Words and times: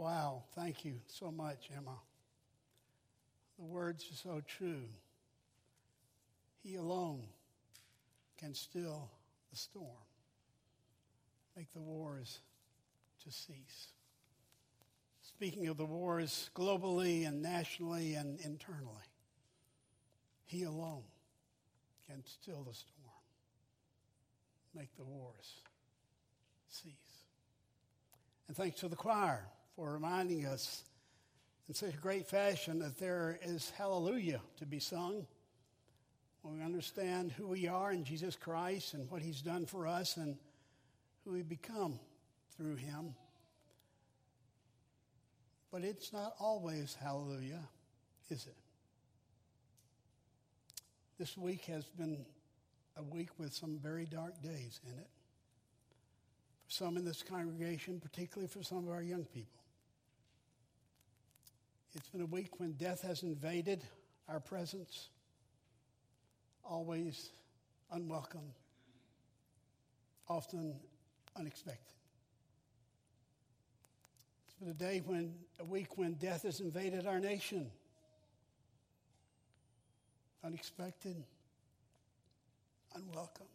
Wow, 0.00 0.44
thank 0.54 0.86
you 0.86 0.94
so 1.08 1.30
much, 1.30 1.68
Emma. 1.76 1.98
The 3.58 3.66
words 3.66 4.10
are 4.10 4.16
so 4.16 4.40
true. 4.46 4.88
He 6.62 6.76
alone 6.76 7.24
can 8.38 8.54
still 8.54 9.10
the 9.50 9.58
storm, 9.58 10.06
make 11.54 11.70
the 11.74 11.82
wars 11.82 12.38
to 13.24 13.30
cease. 13.30 13.88
Speaking 15.20 15.68
of 15.68 15.76
the 15.76 15.84
wars 15.84 16.48
globally 16.56 17.28
and 17.28 17.42
nationally 17.42 18.14
and 18.14 18.40
internally, 18.40 19.04
He 20.46 20.62
alone 20.62 21.04
can 22.06 22.24
still 22.24 22.62
the 22.62 22.72
storm, 22.72 23.20
make 24.74 24.96
the 24.96 25.04
wars 25.04 25.60
cease. 26.70 26.94
And 28.48 28.56
thanks 28.56 28.80
to 28.80 28.88
the 28.88 28.96
choir 28.96 29.46
for 29.76 29.92
reminding 29.92 30.46
us 30.46 30.84
in 31.68 31.74
such 31.74 31.94
a 31.94 31.98
great 31.98 32.26
fashion 32.26 32.80
that 32.80 32.98
there 32.98 33.38
is 33.42 33.70
hallelujah 33.70 34.40
to 34.58 34.66
be 34.66 34.78
sung 34.80 35.26
when 36.42 36.58
we 36.58 36.64
understand 36.64 37.32
who 37.32 37.46
we 37.46 37.68
are 37.68 37.92
in 37.92 38.04
Jesus 38.04 38.34
Christ 38.34 38.94
and 38.94 39.10
what 39.10 39.22
He's 39.22 39.42
done 39.42 39.66
for 39.66 39.86
us 39.86 40.16
and 40.16 40.36
who 41.24 41.32
we 41.32 41.42
become 41.42 41.98
through 42.56 42.76
Him. 42.76 43.14
But 45.70 45.84
it's 45.84 46.12
not 46.12 46.34
always 46.40 46.96
hallelujah, 47.00 47.62
is 48.30 48.46
it? 48.46 48.56
This 51.18 51.36
week 51.36 51.66
has 51.66 51.84
been 51.84 52.24
a 52.96 53.02
week 53.02 53.28
with 53.38 53.52
some 53.52 53.78
very 53.78 54.06
dark 54.06 54.42
days 54.42 54.80
in 54.84 54.98
it. 54.98 55.06
Some 56.70 56.96
in 56.96 57.04
this 57.04 57.24
congregation, 57.24 57.98
particularly 57.98 58.46
for 58.46 58.62
some 58.62 58.86
of 58.86 58.94
our 58.94 59.02
young 59.02 59.24
people. 59.24 59.60
It's 61.96 62.08
been 62.10 62.20
a 62.20 62.26
week 62.26 62.60
when 62.60 62.74
death 62.74 63.02
has 63.02 63.24
invaded 63.24 63.82
our 64.28 64.38
presence, 64.38 65.08
always 66.64 67.30
unwelcome, 67.90 68.54
often 70.28 70.76
unexpected. 71.36 71.96
It's 74.46 74.54
been 74.60 74.70
a 74.70 74.72
day 74.72 75.02
when, 75.04 75.34
a 75.58 75.64
week 75.64 75.98
when 75.98 76.12
death 76.14 76.44
has 76.44 76.60
invaded 76.60 77.04
our 77.04 77.18
nation. 77.18 77.68
Unexpected, 80.44 81.16
unwelcome. 82.94 83.48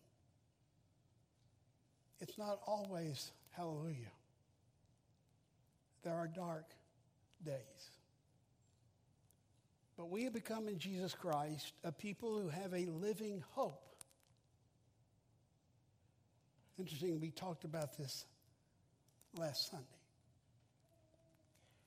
It's 2.21 2.38
not 2.38 2.59
always 2.66 3.31
hallelujah. 3.52 4.11
There 6.03 6.13
are 6.13 6.27
dark 6.27 6.69
days. 7.44 7.89
But 9.97 10.09
we 10.09 10.23
have 10.23 10.33
become 10.33 10.67
in 10.67 10.77
Jesus 10.77 11.13
Christ 11.13 11.73
a 11.83 11.91
people 11.91 12.39
who 12.39 12.49
have 12.49 12.73
a 12.73 12.85
living 12.85 13.44
hope. 13.52 13.81
Interesting, 16.77 17.19
we 17.22 17.31
talked 17.31 17.63
about 17.63 17.97
this 17.97 18.25
last 19.38 19.72
Sunday. 19.72 19.85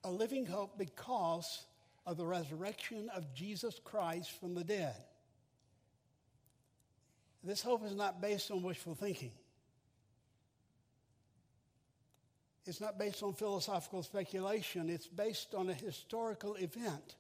A 0.05 0.11
living 0.11 0.47
hope 0.47 0.79
because 0.79 1.65
of 2.07 2.17
the 2.17 2.25
resurrection 2.25 3.11
of 3.15 3.35
Jesus 3.35 3.79
Christ 3.85 4.31
from 4.41 4.55
the 4.55 4.65
dead. 4.65 4.95
This 7.45 7.61
hope 7.61 7.85
is 7.85 7.95
not 7.95 8.23
based 8.23 8.51
on 8.51 8.63
wishful 8.63 8.95
thinking. 8.95 9.33
It's 12.69 12.83
not 12.83 12.99
based 12.99 13.23
on 13.23 13.33
philosophical 13.33 14.03
speculation. 14.03 14.91
It's 14.91 15.07
based 15.07 15.55
on 15.55 15.71
a 15.71 15.75
historical 15.75 16.55
event 16.57 17.15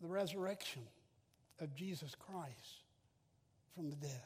the 0.00 0.08
resurrection 0.08 0.80
of 1.60 1.76
Jesus 1.76 2.14
Christ 2.14 2.80
from 3.74 3.90
the 3.90 3.96
dead. 3.96 4.24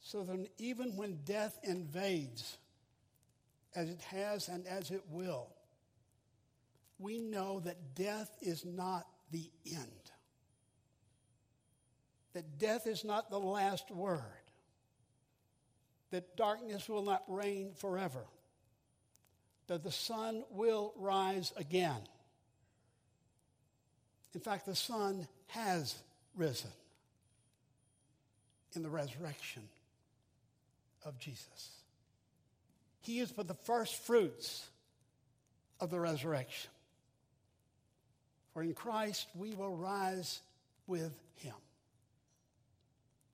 So 0.00 0.24
then, 0.24 0.46
even 0.56 0.96
when 0.96 1.18
death 1.26 1.58
invades, 1.64 2.56
as 3.76 3.90
it 3.90 4.00
has 4.00 4.48
and 4.48 4.66
as 4.66 4.90
it 4.90 5.02
will, 5.10 5.48
we 6.98 7.18
know 7.18 7.60
that 7.60 7.94
death 7.94 8.34
is 8.40 8.64
not 8.64 9.06
the 9.30 9.50
end. 9.66 10.10
That 12.32 12.58
death 12.58 12.86
is 12.86 13.04
not 13.04 13.28
the 13.28 13.38
last 13.38 13.90
word. 13.90 14.43
That 16.14 16.36
darkness 16.36 16.88
will 16.88 17.02
not 17.02 17.24
reign 17.26 17.72
forever. 17.74 18.20
That 19.66 19.82
the 19.82 19.90
sun 19.90 20.44
will 20.48 20.92
rise 20.96 21.52
again. 21.56 22.00
In 24.32 24.38
fact, 24.38 24.64
the 24.64 24.76
sun 24.76 25.26
has 25.48 25.96
risen 26.36 26.70
in 28.76 28.84
the 28.84 28.90
resurrection 28.90 29.64
of 31.04 31.18
Jesus. 31.18 31.72
He 33.00 33.18
is 33.18 33.32
but 33.32 33.48
the 33.48 33.54
first 33.54 33.96
fruits 33.96 34.68
of 35.80 35.90
the 35.90 35.98
resurrection. 35.98 36.70
For 38.52 38.62
in 38.62 38.72
Christ 38.72 39.26
we 39.34 39.52
will 39.56 39.74
rise 39.74 40.42
with 40.86 41.12
him. 41.34 41.56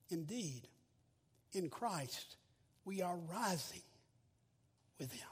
Indeed, 0.09 0.61
in 1.53 1.69
Christ 1.69 2.37
we 2.85 3.01
are 3.01 3.17
rising 3.31 3.81
with 4.99 5.11
him. 5.11 5.27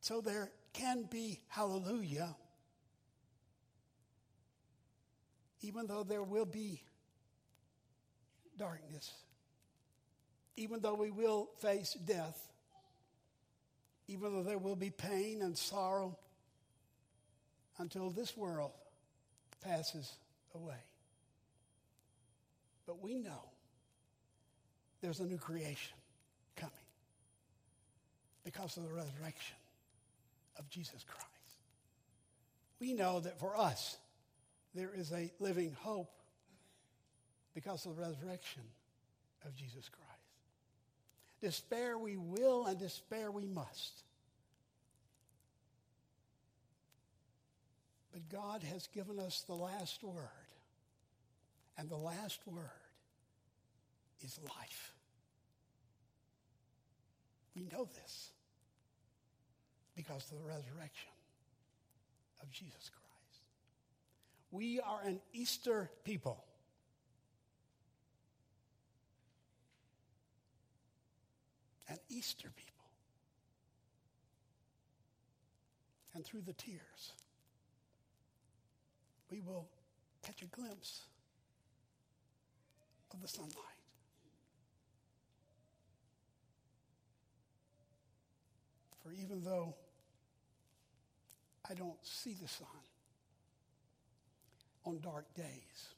So 0.00 0.20
there 0.20 0.50
can 0.72 1.04
be 1.10 1.40
hallelujah 1.48 2.34
even 5.60 5.86
though 5.86 6.04
there 6.04 6.22
will 6.22 6.44
be 6.44 6.82
darkness, 8.56 9.12
even 10.56 10.80
though 10.80 10.94
we 10.94 11.10
will 11.10 11.48
face 11.58 11.94
death, 12.04 12.40
even 14.06 14.32
though 14.32 14.42
there 14.42 14.58
will 14.58 14.76
be 14.76 14.90
pain 14.90 15.42
and 15.42 15.56
sorrow 15.56 16.16
until 17.78 18.10
this 18.10 18.36
world 18.36 18.72
passes 19.62 20.12
away. 20.54 20.82
But 22.86 23.02
we 23.02 23.18
know 23.18 23.50
there's 25.00 25.20
a 25.20 25.24
new 25.24 25.38
creation 25.38 25.96
coming 26.56 26.74
because 28.44 28.76
of 28.76 28.84
the 28.84 28.92
resurrection 28.92 29.56
of 30.58 30.68
Jesus 30.70 31.04
Christ. 31.06 31.28
We 32.80 32.94
know 32.94 33.20
that 33.20 33.38
for 33.38 33.56
us, 33.56 33.96
there 34.74 34.90
is 34.94 35.12
a 35.12 35.30
living 35.40 35.76
hope 35.80 36.10
because 37.54 37.86
of 37.86 37.96
the 37.96 38.02
resurrection 38.02 38.62
of 39.44 39.54
Jesus 39.54 39.88
Christ. 39.88 40.08
Despair 41.40 41.96
we 41.98 42.16
will 42.16 42.66
and 42.66 42.78
despair 42.78 43.30
we 43.30 43.46
must. 43.46 44.02
But 48.12 48.28
God 48.28 48.62
has 48.64 48.88
given 48.88 49.20
us 49.20 49.44
the 49.46 49.54
last 49.54 50.02
word. 50.02 50.14
And 51.76 51.88
the 51.88 51.96
last 51.96 52.40
word 52.46 52.64
is 54.22 54.38
life. 54.58 54.94
We 57.54 57.62
know 57.72 57.88
this 58.02 58.30
because 59.96 60.30
of 60.30 60.38
the 60.38 60.44
resurrection 60.44 61.10
of 62.40 62.50
Jesus 62.50 62.90
Christ. 62.90 63.42
We 64.50 64.80
are 64.80 65.00
an 65.04 65.20
Easter 65.32 65.90
people. 66.04 66.44
An 71.88 71.98
Easter 72.08 72.48
people. 72.54 72.74
And 76.14 76.24
through 76.24 76.42
the 76.42 76.52
tears, 76.52 77.12
we 79.30 79.40
will 79.40 79.68
catch 80.22 80.42
a 80.42 80.46
glimpse 80.46 81.02
of 83.12 83.20
the 83.20 83.28
sunlight. 83.28 83.77
Even 89.22 89.42
though 89.42 89.74
I 91.68 91.74
don't 91.74 91.98
see 92.02 92.34
the 92.40 92.48
sun, 92.48 92.66
on 94.88 94.98
dark 95.00 95.32
days. 95.34 95.94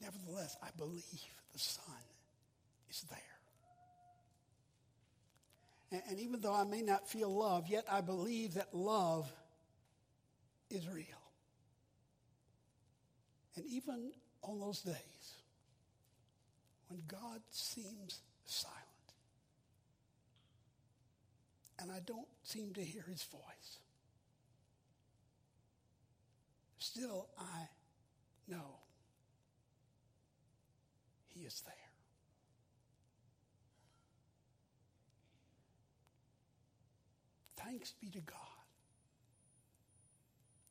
Nevertheless, 0.00 0.56
I 0.62 0.68
believe 0.76 1.04
the 1.52 1.58
sun 1.58 1.84
is 2.90 3.04
there. 3.10 3.18
And, 5.92 6.02
and 6.10 6.20
even 6.20 6.40
though 6.40 6.54
I 6.54 6.64
may 6.64 6.82
not 6.82 7.08
feel 7.08 7.32
love, 7.34 7.68
yet 7.68 7.84
I 7.90 8.00
believe 8.00 8.54
that 8.54 8.74
love 8.74 9.30
is 10.70 10.88
real. 10.88 11.04
And 13.56 13.64
even 13.66 14.10
on 14.42 14.58
those 14.58 14.80
days 14.80 14.94
when 16.88 17.02
God 17.06 17.40
seems 17.50 18.20
silent, 18.46 18.79
and 21.80 21.90
I 21.90 22.00
don't 22.06 22.28
seem 22.42 22.72
to 22.74 22.82
hear 22.82 23.04
his 23.08 23.22
voice. 23.24 23.78
Still, 26.78 27.28
I 27.38 27.68
know 28.48 28.78
he 31.26 31.44
is 31.44 31.62
there. 31.62 31.74
Thanks 37.56 37.92
be 38.00 38.08
to 38.10 38.20
God 38.20 38.36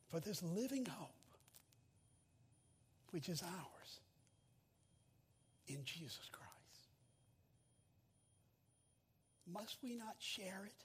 for 0.08 0.20
this 0.20 0.42
living 0.42 0.84
hope, 0.86 1.10
which 3.10 3.28
is 3.28 3.42
ours 3.42 4.00
in 5.68 5.84
Jesus 5.84 6.28
Christ. 6.32 6.50
Must 9.52 9.76
we 9.82 9.94
not 9.94 10.16
share 10.18 10.62
it 10.66 10.84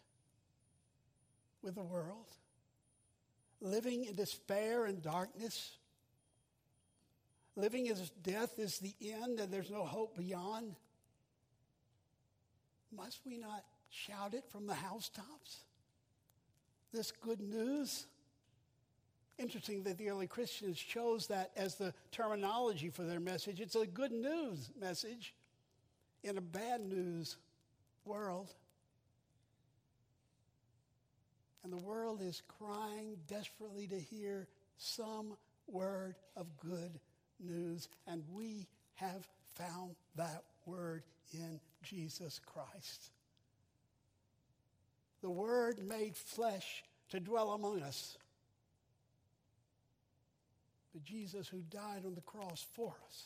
with 1.66 1.76
the 1.76 1.84
world? 1.84 2.28
Living 3.60 4.06
in 4.06 4.16
despair 4.16 4.86
and 4.86 5.02
darkness? 5.02 5.78
Living 7.56 7.90
as 7.90 8.12
death 8.22 8.60
is 8.60 8.80
the 8.80 8.94
end 9.02 9.40
and 9.40 9.52
there's 9.52 9.72
no 9.72 9.84
hope 9.84 10.16
beyond? 10.16 10.76
Must 12.96 13.20
we 13.26 13.38
not 13.38 13.66
shout 13.90 14.34
it 14.34 14.46
from 14.50 14.68
the 14.68 14.74
housetops? 14.74 15.58
This 16.94 17.12
good 17.12 17.42
news? 17.42 18.06
Interesting 19.38 19.84
that 19.84 19.98
the 19.98 20.10
early 20.10 20.28
Christians 20.28 20.78
chose 20.80 21.28
that 21.28 21.52
as 21.58 21.76
the 21.76 21.94
terminology 22.12 22.90
for 22.90 23.04
their 23.04 23.20
message. 23.20 23.60
It's 23.60 23.76
a 23.76 23.86
good 23.86 24.12
news 24.12 24.70
message 24.80 25.34
in 26.24 26.38
a 26.38 26.42
bad 26.42 26.82
news 26.82 27.36
world. 28.06 28.54
And 31.66 31.74
the 31.74 31.84
world 31.84 32.22
is 32.22 32.44
crying 32.60 33.18
desperately 33.28 33.88
to 33.88 34.00
hear 34.00 34.48
some 34.78 35.36
word 35.68 36.14
of 36.38 36.46
good 36.60 37.00
news. 37.40 37.90
And 38.06 38.22
we 38.32 38.68
have 38.94 39.28
found 39.56 39.96
that 40.16 40.44
word 40.68 41.02
in 41.34 41.60
Jesus 41.82 42.40
Christ. 42.46 43.10
The 45.24 45.30
Word 45.32 45.80
made 45.84 46.16
flesh 46.16 46.84
to 47.10 47.20
dwell 47.20 47.54
among 47.54 47.82
us. 47.82 48.16
The 50.94 51.00
Jesus 51.00 51.48
who 51.48 51.64
died 51.72 52.04
on 52.06 52.14
the 52.14 52.22
cross 52.22 52.64
for 52.76 52.94
us. 53.08 53.24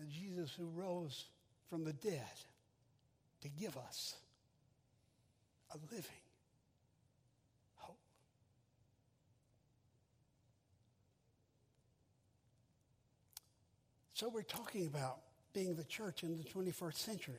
And 0.00 0.08
Jesus 0.08 0.50
who 0.58 0.64
rose 0.74 1.26
from 1.68 1.84
the 1.84 1.92
dead 1.92 2.22
to 3.42 3.50
give 3.50 3.76
us 3.76 4.14
a 5.74 5.94
living 5.94 6.10
hope. 7.76 7.98
So 14.14 14.28
we're 14.28 14.42
talking 14.42 14.86
about 14.86 15.18
being 15.52 15.74
the 15.74 15.84
church 15.84 16.22
in 16.22 16.36
the 16.36 16.44
21st 16.44 16.94
century. 16.94 17.34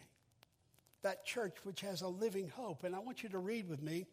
That 1.01 1.25
church 1.25 1.55
which 1.63 1.81
has 1.81 2.01
a 2.01 2.07
living 2.07 2.49
hope. 2.49 2.83
And 2.83 2.95
I 2.95 2.99
want 2.99 3.23
you 3.23 3.29
to 3.29 3.39
read 3.39 3.67
with 3.67 3.81
me 3.81 4.05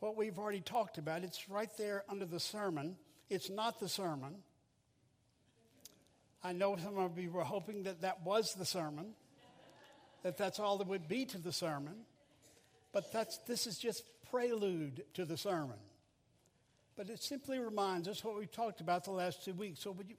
what 0.00 0.16
we've 0.16 0.38
already 0.38 0.60
talked 0.60 0.98
about. 0.98 1.24
It's 1.24 1.48
right 1.48 1.70
there 1.76 2.04
under 2.08 2.26
the 2.26 2.40
sermon. 2.40 2.96
It's 3.28 3.50
not 3.50 3.80
the 3.80 3.88
sermon. 3.88 4.36
I 6.44 6.52
know 6.52 6.76
some 6.76 6.98
of 6.98 7.18
you 7.18 7.30
were 7.30 7.42
hoping 7.42 7.84
that 7.84 8.02
that 8.02 8.24
was 8.24 8.54
the 8.56 8.64
sermon 8.64 9.14
that 10.26 10.36
that's 10.36 10.58
all 10.58 10.76
there 10.76 10.88
would 10.88 11.06
be 11.06 11.24
to 11.24 11.38
the 11.38 11.52
sermon. 11.52 11.94
But 12.96 13.12
that's, 13.12 13.36
this 13.46 13.66
is 13.66 13.78
just 13.78 14.04
prelude 14.30 15.04
to 15.12 15.26
the 15.26 15.36
sermon. 15.36 15.76
But 16.96 17.10
it 17.10 17.22
simply 17.22 17.58
reminds 17.58 18.08
us 18.08 18.24
what 18.24 18.38
we've 18.38 18.50
talked 18.50 18.80
about 18.80 19.04
the 19.04 19.10
last 19.10 19.44
two 19.44 19.52
weeks. 19.52 19.80
So 19.80 19.92
would 19.92 20.08
you, 20.08 20.16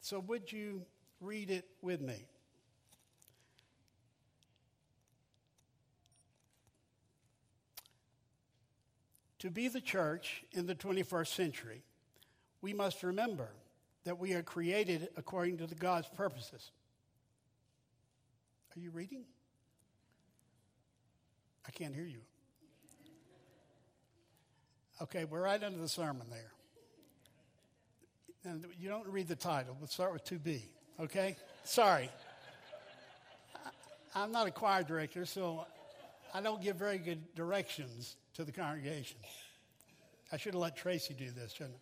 so 0.00 0.20
would 0.20 0.52
you 0.52 0.82
read 1.20 1.50
it 1.50 1.64
with 1.80 2.00
me? 2.00 2.28
To 9.40 9.50
be 9.50 9.66
the 9.66 9.80
church 9.80 10.44
in 10.52 10.66
the 10.66 10.76
21st 10.76 11.34
century, 11.34 11.82
we 12.60 12.72
must 12.72 13.02
remember 13.02 13.48
that 14.04 14.16
we 14.16 14.34
are 14.34 14.44
created 14.44 15.08
according 15.16 15.56
to 15.56 15.66
the 15.66 15.74
God's 15.74 16.06
purposes. 16.06 16.70
Are 18.76 18.80
you 18.80 18.92
reading? 18.92 19.24
I 21.66 21.70
can't 21.70 21.94
hear 21.94 22.06
you. 22.06 22.20
Okay, 25.00 25.24
we're 25.24 25.42
right 25.42 25.62
under 25.62 25.78
the 25.78 25.88
sermon 25.88 26.26
there. 26.30 26.52
And 28.44 28.64
you 28.78 28.88
don't 28.88 29.06
read 29.08 29.28
the 29.28 29.36
title. 29.36 29.76
We'll 29.78 29.88
start 29.88 30.12
with 30.12 30.24
2B, 30.24 30.62
okay? 31.00 31.36
Sorry. 31.64 32.10
I'm 34.14 34.32
not 34.32 34.46
a 34.46 34.50
choir 34.50 34.82
director, 34.82 35.24
so 35.24 35.64
I 36.34 36.40
don't 36.40 36.62
give 36.62 36.76
very 36.76 36.98
good 36.98 37.34
directions 37.34 38.16
to 38.34 38.44
the 38.44 38.52
congregation. 38.52 39.18
I 40.30 40.36
should 40.36 40.54
have 40.54 40.62
let 40.62 40.76
Tracy 40.76 41.14
do 41.14 41.30
this, 41.30 41.52
shouldn't 41.52 41.76
I? 41.76 41.80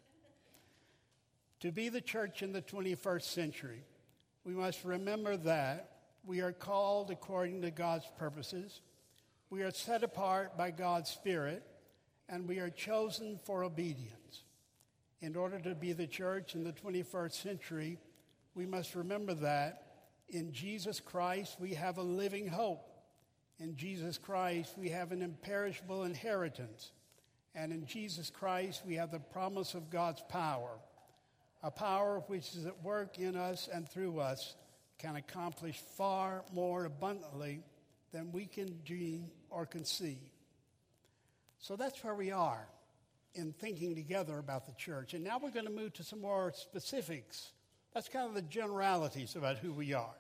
To 1.61 1.73
be 1.73 1.89
the 1.89 2.01
church 2.01 2.43
in 2.43 2.53
the 2.53 2.63
21st 2.63 3.23
century, 3.23 3.83
we 4.45 4.53
must 4.53 4.85
remember 4.85 5.37
that 5.39 5.91
we 6.25 6.41
are 6.41 6.53
called 6.53 7.11
according 7.11 7.63
to 7.63 7.71
God's 7.71 8.07
purposes. 8.19 8.81
We 9.51 9.63
are 9.63 9.73
set 9.73 10.05
apart 10.05 10.57
by 10.57 10.71
God's 10.71 11.11
Spirit, 11.11 11.65
and 12.29 12.47
we 12.47 12.61
are 12.61 12.71
chosen 12.71 13.41
for 13.45 13.65
obedience. 13.65 14.45
In 15.21 15.35
order 15.35 15.59
to 15.59 15.75
be 15.75 15.93
the 15.93 16.07
church 16.07 16.55
in 16.55 16.63
the 16.63 16.73
21st 16.73 17.33
century, 17.33 17.99
we 18.55 18.65
must 18.65 18.95
remember 18.95 19.35
that 19.35 19.83
in 20.29 20.53
Jesus 20.53 21.01
Christ 21.01 21.57
we 21.59 21.75
have 21.75 21.99
a 21.99 22.03
living 22.03 22.47
hope. 22.47 22.89
In 23.59 23.75
Jesus 23.75 24.19
Christ 24.19 24.75
we 24.79 24.89
have 24.91 25.11
an 25.11 25.21
imperishable 25.21 26.05
inheritance. 26.05 26.93
And 27.57 27.73
in 27.73 27.85
Jesus 27.87 28.31
Christ 28.31 28.83
we 28.87 28.95
have 28.95 29.11
the 29.11 29.19
promise 29.19 29.75
of 29.75 29.91
God's 29.91 30.23
power, 30.29 30.79
a 31.65 31.73
power 31.73 32.23
which 32.29 32.55
is 32.55 32.67
at 32.67 32.85
work 32.85 33.19
in 33.19 33.35
us 33.35 33.69
and 33.73 33.89
through 33.89 34.21
us 34.21 34.55
can 34.99 35.17
accomplish 35.17 35.81
far 35.97 36.45
more 36.53 36.85
abundantly 36.85 37.65
than 38.13 38.31
we 38.31 38.47
can 38.47 38.79
dream 38.85 39.29
or 39.51 39.67
conceive. 39.67 40.31
So 41.59 41.77
that's 41.77 42.03
where 42.03 42.15
we 42.15 42.31
are 42.31 42.67
in 43.35 43.53
thinking 43.53 43.95
together 43.95 44.39
about 44.39 44.67
the 44.67 44.73
church. 44.73 45.15
And 45.15 45.23
now 45.23 45.39
we're 45.39 45.51
going 45.51 45.67
to 45.67 45.73
move 45.73 45.93
to 45.95 46.05
some 46.05 46.21
more 46.21 46.53
specifics. 46.55 47.51
That's 47.93 48.09
kind 48.09 48.29
of 48.29 48.35
the 48.35 48.43
generalities 48.43 49.37
about 49.37 49.59
who 49.59 49.73
we 49.73 49.93
are. 49.93 50.15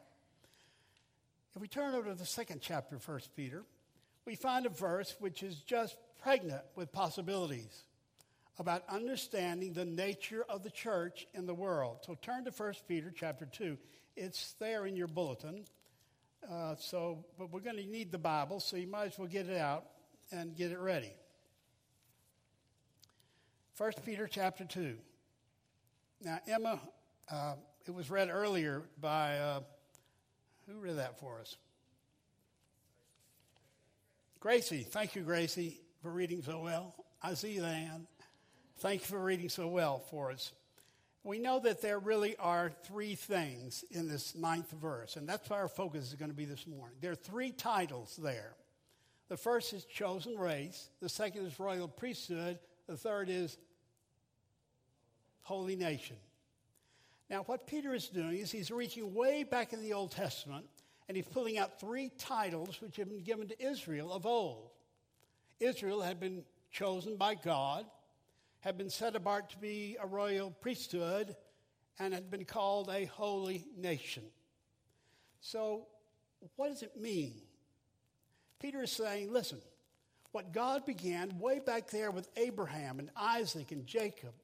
If 1.55 1.61
we 1.61 1.69
turn 1.69 1.95
over 1.95 2.11
to 2.11 2.15
the 2.15 2.27
second 2.27 2.61
chapter 2.61 2.97
of 2.97 3.09
1 3.09 3.21
Peter, 3.37 3.65
we 4.25 4.37
find 4.37 4.67
a 4.67 4.71
verse 4.71 5.17
which 5.19 5.43
is 5.43 5.57
just 5.57 5.97
pregnant 6.23 6.63
with 6.77 6.93
possibilities 6.93 7.85
about 8.59 8.83
understanding 8.89 9.73
the 9.73 9.85
nature 9.85 10.45
of 10.49 10.63
the 10.63 10.71
church 10.71 11.27
in 11.35 11.47
the 11.47 11.55
world. 11.55 11.99
So 12.07 12.17
turn 12.21 12.45
to 12.45 12.51
1 12.51 12.75
Peter 12.87 13.13
chapter 13.15 13.47
2. 13.47 13.77
It's 14.17 14.53
there 14.61 14.87
in 14.87 14.97
your 14.97 15.09
bulletin. 15.09 15.65
Uh, 16.49 16.75
so, 16.79 17.25
but 17.39 17.53
we're 17.53 17.61
going 17.61 17.77
to 17.77 17.87
need 17.87 18.11
the 18.11 18.19
Bible, 18.19 18.61
so 18.61 18.77
you 18.77 18.87
might 18.87 19.07
as 19.07 19.19
well 19.19 19.29
get 19.29 19.49
it 19.49 19.57
out 19.57 19.85
and 20.33 20.57
get 20.57 20.71
it 20.71 20.79
ready. 20.79 21.13
1 23.77 23.93
Peter 24.05 24.27
chapter 24.27 24.65
2. 24.65 24.97
Now, 26.23 26.39
Emma, 26.47 26.81
uh, 27.31 27.55
it 27.87 27.95
was 27.95 28.11
read 28.11 28.29
earlier 28.31 28.83
by, 29.01 29.39
uh, 29.39 29.61
who 30.67 30.79
read 30.79 30.99
that 30.99 31.19
for 31.19 31.41
us? 31.41 31.57
Gracie. 34.39 34.83
Thank 34.83 35.15
you, 35.15 35.23
Gracie, 35.23 35.81
for 36.03 36.11
reading 36.11 36.43
so 36.43 36.61
well. 36.61 36.95
I 37.23 37.35
see 37.35 37.59
Ann. 37.59 38.07
Thank 38.79 39.03
you 39.03 39.07
for 39.07 39.19
reading 39.19 39.51
so 39.51 39.69
well 39.69 39.99
for 39.99 40.31
us. 40.31 40.53
We 41.23 41.39
know 41.39 41.61
that 41.61 41.83
there 41.83 41.99
really 41.99 42.37
are 42.37 42.73
three 42.85 43.15
things 43.15 43.85
in 43.91 44.09
this 44.09 44.35
ninth 44.35 44.71
verse, 44.71 45.17
and 45.17 45.29
that's 45.29 45.51
where 45.51 45.61
our 45.61 45.69
focus 45.69 46.09
is 46.09 46.15
going 46.15 46.31
to 46.31 46.37
be 46.37 46.47
this 46.47 46.67
morning. 46.67 46.97
There 47.01 47.13
are 47.13 47.17
three 47.17 47.51
titles 47.51 48.19
there. 48.23 48.55
The 49.29 49.37
first 49.37 49.73
is 49.75 49.85
chosen 49.85 50.39
race, 50.39 50.89
the 51.01 51.09
second 51.09 51.47
is 51.47 51.61
royal 51.61 51.89
priesthood, 51.89 52.59
the 52.87 52.97
third 52.97 53.29
is 53.29 53.59
holy 55.43 55.77
nation. 55.77 56.17
Now, 57.29 57.43
what 57.45 57.67
Peter 57.67 57.95
is 57.95 58.09
doing 58.09 58.39
is 58.39 58.51
he's 58.51 58.71
reaching 58.73 59.15
way 59.15 59.45
back 59.45 59.73
in 59.73 59.83
the 59.83 59.93
Old 59.93 60.11
Testament 60.11 60.67
and 61.07 61.17
he's 61.17 61.27
pulling 61.27 61.59
out 61.59 61.79
three 61.79 62.11
titles 62.19 62.81
which 62.81 62.97
have 62.97 63.09
been 63.09 63.23
given 63.23 63.47
to 63.49 63.65
Israel 63.65 64.13
of 64.13 64.27
old. 64.27 64.71
Israel 65.61 66.01
had 66.01 66.19
been 66.19 66.45
chosen 66.73 67.17
by 67.17 67.35
God 67.35 67.85
had 68.61 68.79
been 68.79 68.91
set 68.91 69.17
apart 69.17 69.51
to 69.51 69.59
be 69.59 69.97
a 70.01 70.07
royal 70.07 70.51
priesthood 70.51 71.35
and 71.99 72.15
had 72.15 72.31
been 72.31 72.45
called 72.45 72.89
a 72.89 73.07
holy 73.07 73.67
nation. 73.77 74.23
So, 75.41 75.87
what 76.57 76.69
does 76.69 76.83
it 76.83 76.99
mean 77.01 77.35
Peter 78.61 78.83
is 78.83 78.93
saying, 78.93 79.33
listen, 79.33 79.59
what 80.33 80.53
God 80.53 80.85
began 80.85 81.39
way 81.39 81.59
back 81.59 81.89
there 81.91 82.11
with 82.11 82.29
Abraham 82.37 82.99
and 82.99 83.11
Isaac 83.17 83.73
and 83.73 83.87
Jacob, 83.87 84.35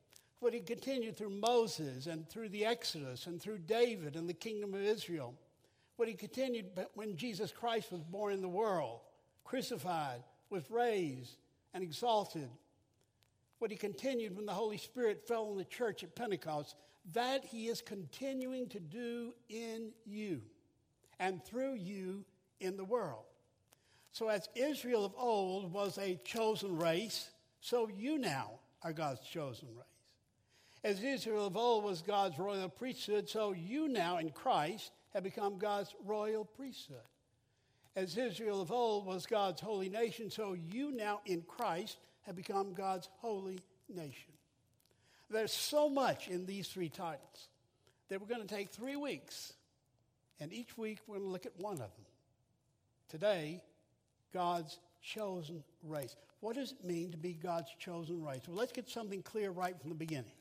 what 0.40 0.54
he 0.54 0.60
continued 0.60 1.16
through 1.16 1.30
Moses 1.30 2.06
and 2.06 2.28
through 2.28 2.48
the 2.48 2.64
Exodus 2.64 3.26
and 3.26 3.40
through 3.40 3.58
David 3.58 4.16
and 4.16 4.28
the 4.28 4.34
kingdom 4.34 4.74
of 4.74 4.80
Israel, 4.80 5.34
what 5.96 6.08
he 6.08 6.14
continued 6.14 6.66
when 6.94 7.16
Jesus 7.16 7.52
Christ 7.52 7.92
was 7.92 8.02
born 8.02 8.32
in 8.32 8.40
the 8.40 8.48
world, 8.48 9.00
crucified, 9.44 10.22
was 10.50 10.70
raised, 10.70 11.36
and 11.74 11.82
exalted, 11.82 12.48
what 13.58 13.70
he 13.70 13.76
continued 13.76 14.36
when 14.36 14.46
the 14.46 14.52
Holy 14.52 14.78
Spirit 14.78 15.26
fell 15.26 15.48
on 15.48 15.56
the 15.56 15.64
church 15.64 16.02
at 16.02 16.14
Pentecost, 16.14 16.76
that 17.12 17.44
he 17.44 17.68
is 17.68 17.80
continuing 17.80 18.68
to 18.68 18.80
do 18.80 19.32
in 19.48 19.90
you 20.04 20.42
and 21.18 21.44
through 21.44 21.74
you 21.74 22.24
in 22.60 22.76
the 22.76 22.84
world. 22.84 23.24
So, 24.12 24.28
as 24.28 24.48
Israel 24.54 25.04
of 25.04 25.14
old 25.16 25.72
was 25.72 25.98
a 25.98 26.18
chosen 26.24 26.76
race, 26.76 27.30
so 27.60 27.88
you 27.88 28.18
now 28.18 28.52
are 28.82 28.92
God's 28.92 29.20
chosen 29.20 29.68
race. 29.74 29.84
As 30.84 31.02
Israel 31.02 31.46
of 31.46 31.56
old 31.56 31.84
was 31.84 32.00
God's 32.00 32.38
royal 32.38 32.68
priesthood, 32.68 33.28
so 33.28 33.52
you 33.52 33.88
now 33.88 34.18
in 34.18 34.30
Christ 34.30 34.92
have 35.12 35.24
become 35.24 35.58
God's 35.58 35.94
royal 36.04 36.44
priesthood. 36.44 36.98
As 37.96 38.16
Israel 38.16 38.60
of 38.60 38.70
old 38.70 39.06
was 39.06 39.26
God's 39.26 39.60
holy 39.60 39.88
nation, 39.88 40.30
so 40.30 40.52
you 40.52 40.92
now 40.92 41.20
in 41.26 41.42
Christ 41.42 41.98
have 42.26 42.36
become 42.36 42.74
God's 42.74 43.08
holy 43.20 43.60
nation. 43.88 44.32
There's 45.30 45.52
so 45.52 45.88
much 45.88 46.28
in 46.28 46.46
these 46.46 46.68
three 46.68 46.88
titles 46.88 47.48
that 48.08 48.20
we're 48.20 48.28
going 48.28 48.46
to 48.46 48.54
take 48.54 48.70
three 48.70 48.96
weeks, 48.96 49.52
and 50.40 50.52
each 50.52 50.76
week 50.76 50.98
we're 51.06 51.16
going 51.16 51.28
to 51.28 51.32
look 51.32 51.46
at 51.46 51.58
one 51.58 51.74
of 51.74 51.78
them. 51.78 52.06
Today, 53.08 53.62
God's 54.32 54.78
chosen 55.02 55.62
race. 55.84 56.14
What 56.40 56.56
does 56.56 56.72
it 56.72 56.84
mean 56.84 57.12
to 57.12 57.16
be 57.16 57.32
God's 57.32 57.70
chosen 57.78 58.24
race? 58.24 58.42
Well, 58.46 58.56
let's 58.56 58.72
get 58.72 58.88
something 58.88 59.22
clear 59.22 59.50
right 59.50 59.80
from 59.80 59.90
the 59.90 59.96
beginning. 59.96 60.32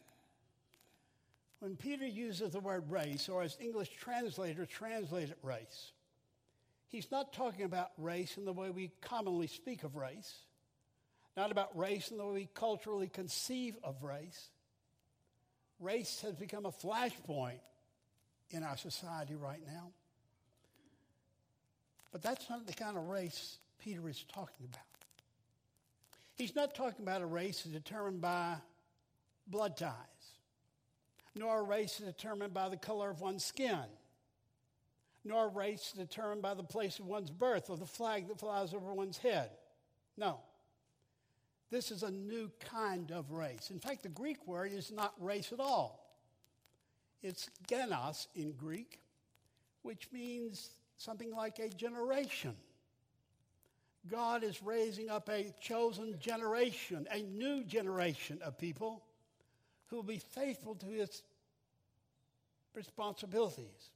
When 1.59 1.75
Peter 1.75 2.05
uses 2.05 2.51
the 2.51 2.59
word 2.59 2.91
race, 2.91 3.29
or 3.29 3.41
as 3.41 3.57
English 3.59 3.89
translators 3.91 4.67
translate 4.67 5.29
it 5.29 5.37
race, 5.41 5.91
he's 6.89 7.09
not 7.11 7.33
talking 7.33 7.65
about 7.65 7.91
race 7.97 8.37
in 8.37 8.45
the 8.45 8.53
way 8.53 8.69
we 8.69 8.91
commonly 9.01 9.47
speak 9.47 9.83
of 9.83 9.95
race, 9.95 10.35
not 11.35 11.51
about 11.51 11.77
race 11.77 12.11
in 12.11 12.17
the 12.17 12.25
way 12.25 12.33
we 12.33 12.49
culturally 12.53 13.07
conceive 13.07 13.75
of 13.83 14.03
race. 14.03 14.49
Race 15.79 16.21
has 16.21 16.35
become 16.35 16.65
a 16.65 16.71
flashpoint 16.71 17.59
in 18.51 18.63
our 18.63 18.77
society 18.77 19.35
right 19.35 19.61
now. 19.65 19.91
But 22.11 22.21
that's 22.21 22.49
not 22.49 22.65
the 22.65 22.73
kind 22.73 22.97
of 22.97 23.07
race 23.07 23.57
Peter 23.79 24.07
is 24.07 24.23
talking 24.33 24.65
about. 24.65 24.81
He's 26.35 26.55
not 26.55 26.75
talking 26.75 27.03
about 27.03 27.21
a 27.21 27.25
race 27.25 27.63
determined 27.63 28.21
by 28.21 28.55
blood 29.47 29.77
ties, 29.77 29.93
nor 31.33 31.59
a 31.59 31.63
race 31.63 31.97
determined 31.97 32.53
by 32.53 32.69
the 32.69 32.77
color 32.77 33.09
of 33.09 33.21
one's 33.21 33.43
skin, 33.43 33.85
nor 35.23 35.45
a 35.45 35.49
race 35.49 35.93
determined 35.95 36.41
by 36.41 36.53
the 36.53 36.63
place 36.63 36.99
of 36.99 37.05
one's 37.05 37.31
birth 37.31 37.69
or 37.69 37.77
the 37.77 37.85
flag 37.85 38.27
that 38.27 38.39
flies 38.39 38.73
over 38.73 38.93
one's 38.93 39.17
head. 39.17 39.49
No. 40.17 40.39
This 41.71 41.91
is 41.91 42.03
a 42.03 42.11
new 42.11 42.51
kind 42.59 43.11
of 43.11 43.31
race. 43.31 43.71
In 43.71 43.79
fact, 43.79 44.03
the 44.03 44.09
Greek 44.09 44.47
word 44.47 44.71
is 44.71 44.91
not 44.91 45.13
race 45.19 45.51
at 45.51 45.59
all. 45.59 46.05
It's 47.21 47.49
genos 47.67 48.27
in 48.35 48.51
Greek, 48.53 48.99
which 49.81 50.09
means 50.11 50.69
something 50.97 51.33
like 51.35 51.59
a 51.59 51.69
generation. 51.69 52.55
God 54.07 54.43
is 54.43 54.61
raising 54.61 55.09
up 55.09 55.29
a 55.29 55.53
chosen 55.59 56.19
generation, 56.19 57.07
a 57.11 57.23
new 57.23 57.63
generation 57.63 58.39
of 58.43 58.57
people 58.57 59.03
who 59.87 59.95
will 59.95 60.03
be 60.03 60.19
faithful 60.19 60.75
to 60.75 60.85
his 60.85 61.23
responsibilities 62.75 63.89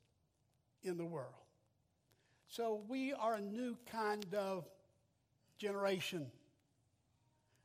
in 0.84 0.98
the 0.98 1.06
world. 1.06 1.34
So 2.48 2.82
we 2.88 3.14
are 3.14 3.36
a 3.36 3.42
new 3.42 3.78
kind 3.92 4.34
of 4.34 4.68
generation, 5.60 6.26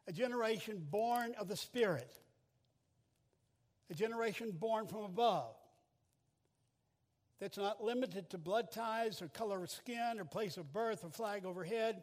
a 0.06 0.12
generation 0.12 0.84
born 0.90 1.34
of 1.38 1.48
the 1.48 1.56
Spirit, 1.56 2.12
a 3.90 3.94
generation 3.94 4.50
born 4.50 4.86
from 4.86 5.04
above. 5.04 5.54
That's 7.40 7.58
not 7.58 7.82
limited 7.82 8.30
to 8.30 8.38
blood 8.38 8.70
ties 8.70 9.20
or 9.20 9.28
color 9.28 9.64
of 9.64 9.70
skin 9.70 10.18
or 10.18 10.24
place 10.24 10.56
of 10.56 10.72
birth 10.72 11.04
or 11.04 11.10
flag 11.10 11.44
overhead 11.44 12.02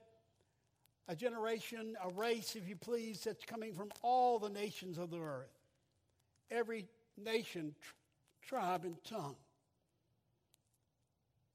a 1.12 1.16
generation, 1.16 1.98
a 2.04 2.10
race, 2.14 2.56
if 2.56 2.70
you 2.70 2.78
please, 2.78 3.26
that's 3.26 3.44
coming 3.44 3.74
from 3.74 3.90
all 4.02 4.40
the 4.40 4.50
nations 4.50 4.98
of 4.98 5.10
the 5.10 5.20
earth. 5.20 5.52
Every 6.50 6.86
nation, 7.18 7.76
tr- 7.82 8.48
tribe, 8.48 8.86
and 8.86 8.96
tongue. 9.04 9.36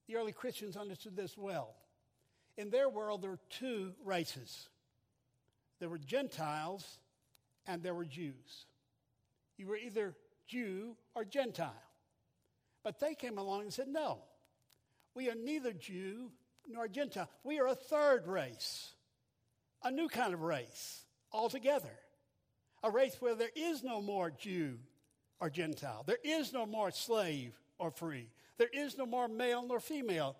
The 0.07 0.15
early 0.15 0.31
Christians 0.31 0.77
understood 0.77 1.15
this 1.15 1.35
well. 1.35 1.73
In 2.57 2.69
their 2.69 2.87
world, 2.87 3.23
there 3.23 3.31
were 3.31 3.39
two 3.49 3.93
races 4.05 4.69
there 5.79 5.89
were 5.89 5.97
Gentiles 5.97 6.99
and 7.65 7.83
there 7.83 7.93
were 7.93 8.05
Jews. 8.05 8.65
You 9.57 9.67
were 9.67 9.77
either 9.77 10.15
Jew 10.47 10.95
or 11.15 11.25
Gentile. 11.25 11.73
But 12.83 12.99
they 12.99 13.15
came 13.15 13.37
along 13.37 13.63
and 13.63 13.73
said, 13.73 13.87
no, 13.87 14.19
we 15.13 15.29
are 15.29 15.35
neither 15.35 15.73
Jew 15.73 16.31
nor 16.69 16.87
Gentile. 16.87 17.29
We 17.43 17.59
are 17.59 17.67
a 17.67 17.75
third 17.75 18.27
race 18.27 18.93
a 19.83 19.91
new 19.91 20.07
kind 20.07 20.33
of 20.33 20.41
race 20.41 21.05
altogether. 21.31 21.97
A 22.83 22.91
race 22.91 23.15
where 23.19 23.35
there 23.35 23.51
is 23.55 23.83
no 23.83 24.01
more 24.01 24.29
Jew 24.29 24.77
or 25.39 25.49
Gentile. 25.49 26.03
There 26.05 26.17
is 26.23 26.53
no 26.53 26.65
more 26.65 26.91
slave 26.91 27.53
or 27.79 27.91
free. 27.91 28.29
There 28.57 28.69
is 28.71 28.97
no 28.97 29.05
more 29.05 29.27
male 29.27 29.65
nor 29.65 29.79
female, 29.79 30.35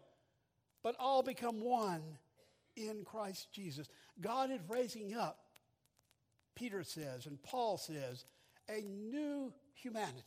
but 0.84 0.96
all 1.00 1.24
become 1.24 1.62
one 1.62 2.02
in 2.78 3.04
Christ 3.04 3.52
Jesus. 3.52 3.90
God 4.22 4.52
is 4.52 4.60
raising 4.70 5.16
up, 5.16 5.40
Peter 6.56 6.84
says, 6.84 7.26
and 7.26 7.42
Paul 7.44 7.78
says, 7.78 8.24
a 8.70 8.82
new 8.82 9.52
humanity 9.74 10.22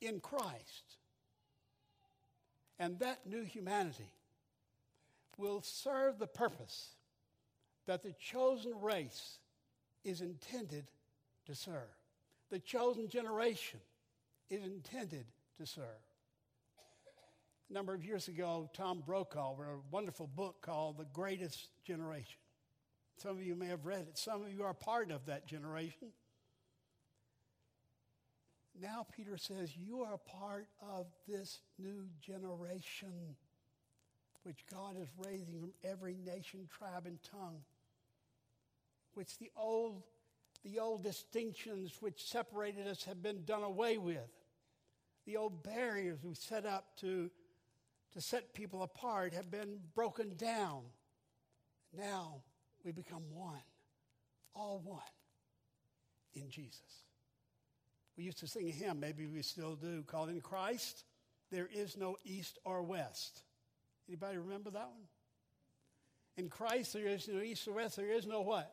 in 0.00 0.20
Christ. 0.20 0.96
And 2.78 2.98
that 3.00 3.26
new 3.26 3.42
humanity 3.42 4.12
will 5.36 5.62
serve 5.62 6.18
the 6.18 6.26
purpose 6.26 6.90
that 7.86 8.02
the 8.02 8.14
chosen 8.20 8.72
race 8.80 9.38
is 10.04 10.20
intended 10.20 10.86
to 11.46 11.54
serve. 11.54 11.96
The 12.50 12.58
chosen 12.58 13.08
generation 13.08 13.80
is 14.48 14.62
intended 14.62 15.24
to 15.58 15.66
serve. 15.66 15.84
Number 17.70 17.94
of 17.94 18.04
years 18.04 18.26
ago, 18.26 18.68
Tom 18.74 19.02
Brokaw 19.06 19.54
wrote 19.56 19.74
a 19.74 19.92
wonderful 19.92 20.26
book 20.26 20.60
called 20.60 20.98
The 20.98 21.06
Greatest 21.12 21.68
Generation. 21.84 22.40
Some 23.18 23.32
of 23.32 23.42
you 23.44 23.54
may 23.54 23.66
have 23.66 23.86
read 23.86 24.00
it. 24.00 24.18
Some 24.18 24.42
of 24.42 24.52
you 24.52 24.64
are 24.64 24.74
part 24.74 25.12
of 25.12 25.26
that 25.26 25.46
generation. 25.46 26.08
Now, 28.80 29.06
Peter 29.14 29.36
says, 29.36 29.76
You 29.76 30.02
are 30.02 30.18
part 30.18 30.66
of 30.82 31.06
this 31.28 31.60
new 31.78 32.08
generation 32.20 33.36
which 34.42 34.64
God 34.72 34.96
is 35.00 35.08
raising 35.18 35.60
from 35.60 35.72
every 35.84 36.16
nation, 36.16 36.68
tribe, 36.76 37.06
and 37.06 37.18
tongue 37.22 37.60
which 39.14 39.38
the 39.38 39.50
old, 39.56 40.02
the 40.64 40.78
old 40.78 41.02
distinctions 41.02 41.92
which 42.00 42.24
separated 42.24 42.86
us 42.86 43.04
have 43.04 43.22
been 43.22 43.44
done 43.44 43.62
away 43.62 43.98
with. 43.98 44.30
The 45.26 45.36
old 45.36 45.62
barriers 45.62 46.18
we 46.22 46.34
set 46.34 46.64
up 46.64 46.96
to, 47.00 47.30
to 48.12 48.20
set 48.20 48.54
people 48.54 48.82
apart 48.82 49.34
have 49.34 49.50
been 49.50 49.78
broken 49.94 50.34
down. 50.36 50.82
Now 51.96 52.42
we 52.84 52.92
become 52.92 53.22
one, 53.32 53.62
all 54.54 54.80
one 54.84 55.00
in 56.34 56.50
Jesus. 56.50 57.04
We 58.16 58.24
used 58.24 58.38
to 58.38 58.46
sing 58.46 58.68
a 58.68 58.72
hymn, 58.72 59.00
maybe 59.00 59.26
we 59.26 59.42
still 59.42 59.76
do, 59.76 60.02
called 60.02 60.28
In 60.28 60.40
Christ, 60.40 61.04
There 61.50 61.68
Is 61.72 61.96
No 61.96 62.16
East 62.24 62.58
or 62.64 62.82
West. 62.82 63.42
Anybody 64.08 64.38
remember 64.38 64.70
that 64.70 64.88
one? 64.88 65.06
In 66.36 66.48
Christ, 66.48 66.92
there 66.92 67.06
is 67.06 67.28
no 67.28 67.40
east 67.40 67.68
or 67.68 67.72
west. 67.72 67.96
There 67.96 68.10
is 68.10 68.26
no 68.26 68.40
what? 68.40 68.72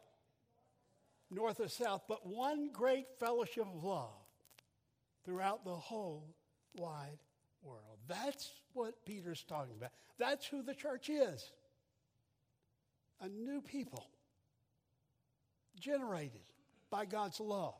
north 1.29 1.59
or 1.59 1.67
south, 1.67 2.03
but 2.07 2.25
one 2.25 2.69
great 2.71 3.07
fellowship 3.19 3.65
of 3.73 3.83
love 3.83 4.13
throughout 5.25 5.65
the 5.65 5.75
whole 5.75 6.33
wide 6.75 7.19
world. 7.63 7.97
That's 8.07 8.49
what 8.73 9.05
Peter's 9.05 9.43
talking 9.43 9.75
about. 9.77 9.91
That's 10.17 10.45
who 10.45 10.61
the 10.61 10.73
church 10.73 11.09
is 11.09 11.51
a 13.19 13.27
new 13.27 13.61
people, 13.61 14.05
generated 15.79 16.41
by 16.89 17.05
God's 17.05 17.39
love, 17.39 17.79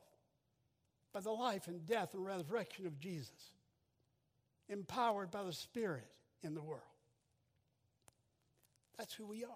by 1.13 1.19
the 1.19 1.31
life 1.31 1.67
and 1.67 1.85
death 1.85 2.13
and 2.13 2.25
resurrection 2.25 2.87
of 2.87 2.99
Jesus, 2.99 3.51
empowered 4.67 5.29
by 5.31 5.43
the 5.43 5.53
Spirit 5.53 6.07
in 6.43 6.55
the 6.55 6.61
world. 6.61 6.81
That's 8.97 9.13
who 9.13 9.27
we 9.27 9.43
are. 9.43 9.51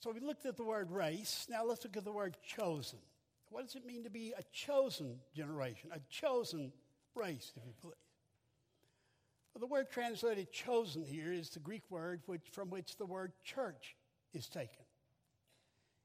So 0.00 0.10
we 0.12 0.20
looked 0.20 0.44
at 0.44 0.58
the 0.58 0.64
word 0.64 0.90
race. 0.90 1.46
Now 1.48 1.64
let's 1.64 1.82
look 1.82 1.96
at 1.96 2.04
the 2.04 2.12
word 2.12 2.36
chosen. 2.46 2.98
What 3.48 3.64
does 3.64 3.74
it 3.74 3.86
mean 3.86 4.04
to 4.04 4.10
be 4.10 4.34
a 4.36 4.42
chosen 4.52 5.18
generation, 5.34 5.90
a 5.94 6.00
chosen 6.10 6.72
race, 7.14 7.52
if 7.56 7.64
you 7.64 7.72
please? 7.80 8.03
Well, 9.54 9.60
the 9.60 9.72
word 9.72 9.88
translated 9.88 10.50
chosen 10.50 11.04
here 11.04 11.32
is 11.32 11.50
the 11.50 11.60
Greek 11.60 11.88
word 11.88 12.22
which, 12.26 12.42
from 12.50 12.70
which 12.70 12.96
the 12.96 13.06
word 13.06 13.32
church 13.44 13.94
is 14.32 14.48
taken. 14.48 14.84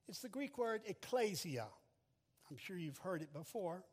It's 0.08 0.20
the 0.20 0.30
Greek 0.30 0.58
word 0.58 0.82
ecclesia. 0.86 1.66
I'm 2.50 2.58
sure 2.58 2.78
you've 2.78 3.00
heard 3.00 3.22
it 3.24 3.34
before. 3.34 3.84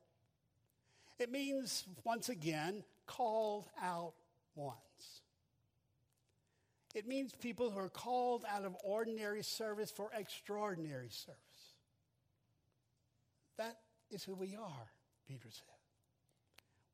It 1.18 1.32
means, 1.32 1.84
once 2.04 2.28
again, 2.28 2.84
called 3.06 3.68
out 3.82 4.12
ones. 4.54 4.76
It 6.94 7.06
means 7.06 7.32
people 7.32 7.70
who 7.70 7.78
are 7.78 7.88
called 7.88 8.44
out 8.50 8.64
of 8.64 8.76
ordinary 8.84 9.42
service 9.42 9.90
for 9.90 10.10
extraordinary 10.18 11.08
service. 11.08 11.36
That 13.56 13.78
is 14.10 14.22
who 14.22 14.34
we 14.34 14.54
are, 14.54 14.90
Peter 15.26 15.48
said. 15.50 15.64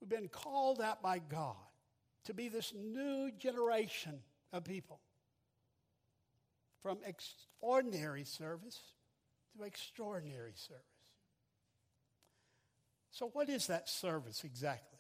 We've 0.01 0.11
been 0.11 0.29
called 0.29 0.81
out 0.81 1.03
by 1.03 1.19
God 1.19 1.57
to 2.25 2.35
be 2.35 2.49
this 2.49 2.73
new 2.75 3.31
generation 3.39 4.21
of 4.53 4.65
people 4.65 5.01
from 6.83 6.99
extraordinary 7.07 8.25
service 8.25 8.79
to 9.57 9.65
extraordinary 9.65 10.53
service. 10.55 10.83
So, 13.11 13.29
what 13.33 13.49
is 13.49 13.67
that 13.67 13.89
service 13.89 14.43
exactly? 14.45 14.99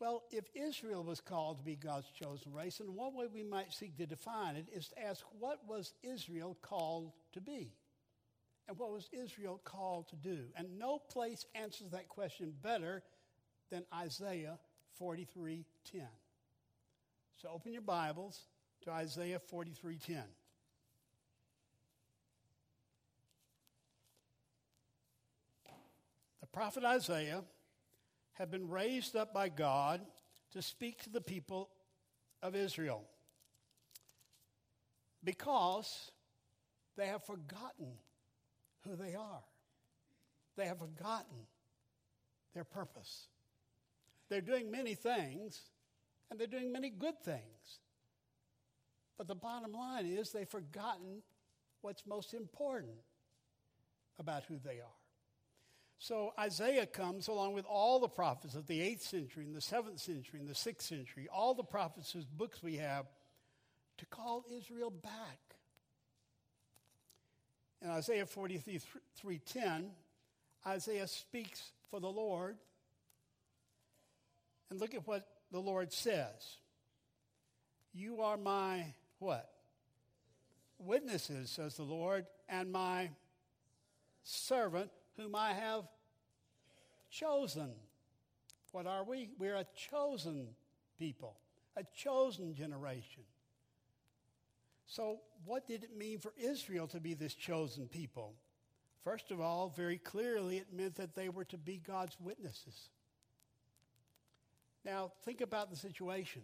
Well, 0.00 0.22
if 0.30 0.44
Israel 0.54 1.04
was 1.04 1.20
called 1.20 1.58
to 1.58 1.64
be 1.64 1.76
God's 1.76 2.08
chosen 2.10 2.52
race, 2.52 2.80
and 2.80 2.96
one 2.96 3.14
way 3.14 3.26
we 3.32 3.44
might 3.44 3.72
seek 3.72 3.96
to 3.98 4.06
define 4.06 4.56
it 4.56 4.66
is 4.74 4.88
to 4.88 5.02
ask 5.02 5.22
what 5.38 5.60
was 5.68 5.94
Israel 6.02 6.56
called 6.60 7.12
to 7.34 7.40
be? 7.40 7.72
And 8.68 8.78
what 8.78 8.92
was 8.92 9.08
Israel 9.12 9.60
called 9.64 10.08
to 10.08 10.16
do? 10.16 10.38
And 10.56 10.78
no 10.78 10.98
place 10.98 11.46
answers 11.54 11.90
that 11.90 12.08
question 12.08 12.52
better 12.62 13.02
than 13.70 13.84
Isaiah 13.94 14.58
43:10. 15.00 16.08
So 17.36 17.48
open 17.48 17.72
your 17.72 17.82
Bibles 17.82 18.46
to 18.82 18.90
Isaiah 18.90 19.38
43:10. 19.38 20.24
The 26.40 26.46
prophet 26.46 26.84
Isaiah 26.84 27.44
had 28.32 28.50
been 28.50 28.68
raised 28.68 29.16
up 29.16 29.32
by 29.32 29.48
God 29.48 30.06
to 30.50 30.62
speak 30.62 31.02
to 31.04 31.10
the 31.10 31.20
people 31.20 31.70
of 32.42 32.54
Israel 32.54 33.08
because 35.24 36.10
they 36.96 37.06
have 37.06 37.24
forgotten 37.24 37.98
who 38.80 38.96
they 38.96 39.14
are. 39.14 39.42
They 40.56 40.66
have 40.66 40.78
forgotten 40.78 41.46
their 42.54 42.64
purpose. 42.64 43.28
They're 44.32 44.40
doing 44.40 44.70
many 44.70 44.94
things, 44.94 45.60
and 46.30 46.40
they're 46.40 46.46
doing 46.46 46.72
many 46.72 46.88
good 46.88 47.20
things. 47.22 47.80
But 49.18 49.28
the 49.28 49.34
bottom 49.34 49.72
line 49.72 50.06
is 50.06 50.32
they've 50.32 50.48
forgotten 50.48 51.22
what's 51.82 52.06
most 52.06 52.32
important 52.32 52.96
about 54.18 54.44
who 54.44 54.56
they 54.56 54.80
are. 54.80 55.00
So 55.98 56.32
Isaiah 56.40 56.86
comes 56.86 57.28
along 57.28 57.52
with 57.52 57.66
all 57.66 58.00
the 58.00 58.08
prophets 58.08 58.54
of 58.54 58.66
the 58.66 58.80
8th 58.80 59.02
century 59.02 59.44
and 59.44 59.54
the 59.54 59.60
7th 59.60 60.00
century 60.00 60.40
and 60.40 60.48
the 60.48 60.54
6th 60.54 60.80
century, 60.80 61.28
all 61.30 61.52
the 61.52 61.62
prophets 61.62 62.10
whose 62.10 62.24
books 62.24 62.62
we 62.62 62.76
have, 62.76 63.04
to 63.98 64.06
call 64.06 64.46
Israel 64.50 64.90
back. 64.90 65.58
In 67.82 67.90
Isaiah 67.90 68.24
43:10, 68.24 69.90
Isaiah 70.66 71.06
speaks 71.06 71.72
for 71.90 72.00
the 72.00 72.08
Lord. 72.10 72.56
And 74.72 74.80
look 74.80 74.94
at 74.94 75.06
what 75.06 75.26
the 75.50 75.60
Lord 75.60 75.92
says. 75.92 76.56
You 77.92 78.22
are 78.22 78.38
my 78.38 78.86
what? 79.18 79.50
Witnesses, 80.78 81.50
says 81.50 81.76
the 81.76 81.82
Lord, 81.82 82.24
and 82.48 82.72
my 82.72 83.10
servant 84.22 84.90
whom 85.18 85.34
I 85.34 85.52
have 85.52 85.84
chosen. 87.10 87.68
What 88.70 88.86
are 88.86 89.04
we? 89.04 89.28
We're 89.38 89.56
a 89.56 89.66
chosen 89.90 90.48
people, 90.98 91.36
a 91.76 91.84
chosen 91.94 92.54
generation. 92.54 93.24
So, 94.86 95.20
what 95.44 95.66
did 95.66 95.84
it 95.84 95.94
mean 95.94 96.18
for 96.18 96.32
Israel 96.38 96.86
to 96.86 96.98
be 96.98 97.12
this 97.12 97.34
chosen 97.34 97.88
people? 97.88 98.36
First 99.04 99.32
of 99.32 99.38
all, 99.38 99.68
very 99.76 99.98
clearly, 99.98 100.56
it 100.56 100.72
meant 100.72 100.94
that 100.94 101.14
they 101.14 101.28
were 101.28 101.44
to 101.44 101.58
be 101.58 101.76
God's 101.76 102.16
witnesses. 102.18 102.88
Now, 104.84 105.12
think 105.24 105.40
about 105.40 105.70
the 105.70 105.76
situation. 105.76 106.42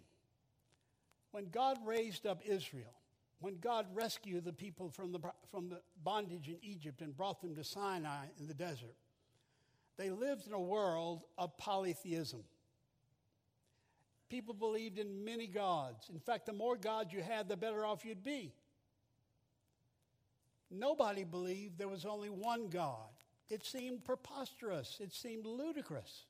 When 1.33 1.48
God 1.51 1.79
raised 1.85 2.27
up 2.27 2.40
Israel, 2.44 2.94
when 3.40 3.59
God 3.59 3.87
rescued 3.94 4.44
the 4.44 4.53
people 4.53 4.90
from 4.90 5.12
the, 5.12 5.20
from 5.51 5.68
the 5.68 5.81
bondage 6.03 6.48
in 6.48 6.57
Egypt 6.62 7.01
and 7.01 7.16
brought 7.16 7.40
them 7.40 7.55
to 7.57 7.64
Sinai 7.64 8.27
in 8.38 8.46
the 8.46 8.55
desert, 8.55 8.96
they 9.96 10.11
lived 10.11 10.46
in 10.46 10.53
a 10.53 10.61
world 10.61 11.22
of 11.37 11.57
polytheism. 11.57 12.44
People 14.29 14.55
believed 14.55 14.98
in 14.98 15.24
many 15.24 15.46
gods. 15.46 16.09
In 16.12 16.20
fact, 16.20 16.46
the 16.46 16.53
more 16.53 16.77
gods 16.77 17.12
you 17.12 17.22
had, 17.22 17.48
the 17.48 17.57
better 17.57 17.85
off 17.85 18.05
you'd 18.05 18.22
be. 18.22 18.53
Nobody 20.70 21.24
believed 21.24 21.79
there 21.79 21.88
was 21.88 22.05
only 22.05 22.29
one 22.29 22.68
God. 22.68 23.09
It 23.48 23.64
seemed 23.64 24.05
preposterous. 24.05 24.98
It 25.01 25.12
seemed 25.12 25.46
ludicrous. 25.46 26.27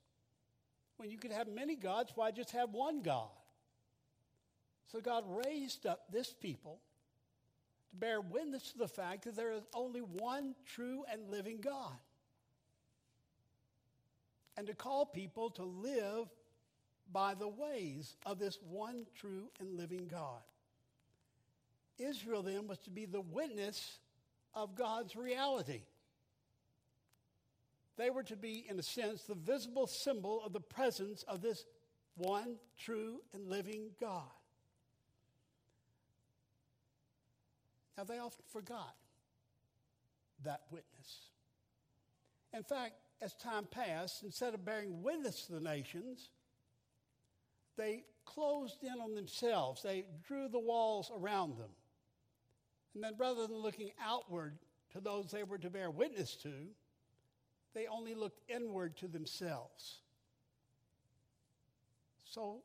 When 0.98 1.10
you 1.10 1.16
could 1.16 1.32
have 1.32 1.48
many 1.48 1.76
gods, 1.76 2.12
why 2.14 2.32
just 2.32 2.50
have 2.50 2.70
one 2.70 3.02
God? 3.02 3.30
So 4.92 5.00
God 5.00 5.24
raised 5.46 5.86
up 5.86 6.00
this 6.12 6.32
people 6.32 6.80
to 7.90 7.96
bear 7.96 8.20
witness 8.20 8.72
to 8.72 8.78
the 8.78 8.88
fact 8.88 9.24
that 9.24 9.36
there 9.36 9.52
is 9.52 9.62
only 9.74 10.00
one 10.00 10.54
true 10.66 11.04
and 11.10 11.30
living 11.30 11.60
God. 11.60 11.96
And 14.56 14.66
to 14.66 14.74
call 14.74 15.06
people 15.06 15.50
to 15.50 15.62
live 15.62 16.26
by 17.12 17.34
the 17.34 17.48
ways 17.48 18.16
of 18.26 18.40
this 18.40 18.58
one 18.68 19.06
true 19.14 19.50
and 19.60 19.76
living 19.76 20.08
God. 20.10 20.42
Israel 21.98 22.42
then 22.42 22.66
was 22.66 22.78
to 22.78 22.90
be 22.90 23.04
the 23.04 23.20
witness 23.20 23.98
of 24.54 24.74
God's 24.74 25.14
reality. 25.14 25.82
They 27.98 28.10
were 28.10 28.22
to 28.22 28.36
be, 28.36 28.64
in 28.70 28.78
a 28.78 28.82
sense, 28.82 29.24
the 29.24 29.34
visible 29.34 29.88
symbol 29.88 30.40
of 30.44 30.52
the 30.52 30.60
presence 30.60 31.24
of 31.24 31.42
this 31.42 31.64
one 32.16 32.56
true 32.78 33.20
and 33.34 33.48
living 33.48 33.90
God. 34.00 34.22
Now, 37.96 38.04
they 38.04 38.18
often 38.18 38.44
forgot 38.52 38.94
that 40.44 40.60
witness. 40.70 41.30
In 42.54 42.62
fact, 42.62 42.94
as 43.20 43.34
time 43.34 43.66
passed, 43.68 44.22
instead 44.22 44.54
of 44.54 44.64
bearing 44.64 45.02
witness 45.02 45.46
to 45.46 45.52
the 45.54 45.60
nations, 45.60 46.30
they 47.76 48.04
closed 48.24 48.84
in 48.84 49.00
on 49.00 49.16
themselves. 49.16 49.82
They 49.82 50.04
drew 50.24 50.48
the 50.48 50.60
walls 50.60 51.10
around 51.12 51.58
them. 51.58 51.70
And 52.94 53.02
then 53.02 53.14
rather 53.18 53.48
than 53.48 53.56
looking 53.56 53.90
outward 54.00 54.56
to 54.92 55.00
those 55.00 55.32
they 55.32 55.42
were 55.42 55.58
to 55.58 55.70
bear 55.70 55.90
witness 55.90 56.36
to, 56.42 56.68
only 57.98 58.14
looked 58.14 58.40
inward 58.48 58.96
to 58.98 59.08
themselves. 59.08 59.98
So 62.24 62.62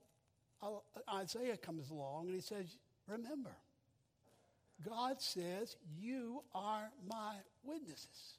Isaiah 1.14 1.58
comes 1.58 1.90
along 1.90 2.28
and 2.28 2.36
he 2.36 2.42
says, 2.42 2.78
Remember, 3.08 3.56
God 4.88 5.22
says, 5.22 5.76
You 6.00 6.44
are 6.54 6.90
my 7.10 7.36
witnesses. 7.64 8.38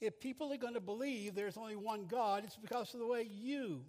If 0.00 0.20
people 0.20 0.52
are 0.52 0.56
going 0.56 0.74
to 0.74 0.80
believe 0.80 1.34
there's 1.34 1.56
only 1.56 1.74
one 1.74 2.06
God, 2.06 2.44
it's 2.44 2.56
because 2.56 2.94
of 2.94 3.00
the 3.00 3.06
way 3.06 3.28
you 3.28 3.84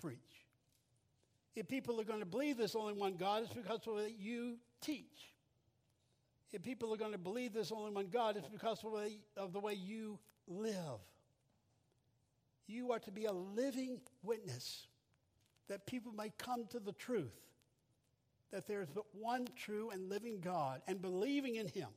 preach. 0.00 0.18
If 1.56 1.66
people 1.66 2.00
are 2.00 2.04
going 2.04 2.20
to 2.20 2.26
believe 2.26 2.56
there's 2.56 2.76
only 2.76 2.92
one 2.92 3.16
God, 3.16 3.42
it's 3.42 3.52
because 3.52 3.78
of 3.78 3.84
the 3.84 3.92
way 3.94 4.14
you 4.16 4.58
teach. 4.80 5.32
If 6.52 6.62
people 6.62 6.92
are 6.92 6.96
going 6.96 7.12
to 7.12 7.18
believe 7.18 7.52
there's 7.52 7.72
only 7.72 7.90
one 7.90 8.08
God, 8.08 8.36
it's 8.36 8.48
because 8.48 8.82
of 9.36 9.52
the 9.52 9.60
way, 9.60 9.74
you 9.74 10.18
live. 10.46 11.00
You 12.66 12.92
are 12.92 12.98
to 13.00 13.10
be 13.10 13.26
a 13.26 13.32
living 13.32 14.00
witness 14.22 14.86
that 15.68 15.86
people 15.86 16.12
may 16.12 16.32
come 16.38 16.66
to 16.70 16.80
the 16.80 16.92
truth 16.92 17.36
that 18.50 18.66
there 18.66 18.80
is 18.80 18.88
but 18.88 19.04
one 19.12 19.46
true 19.56 19.90
and 19.90 20.08
living 20.08 20.40
God, 20.40 20.80
and 20.88 21.02
believing 21.02 21.56
in 21.56 21.68
Him, 21.68 21.88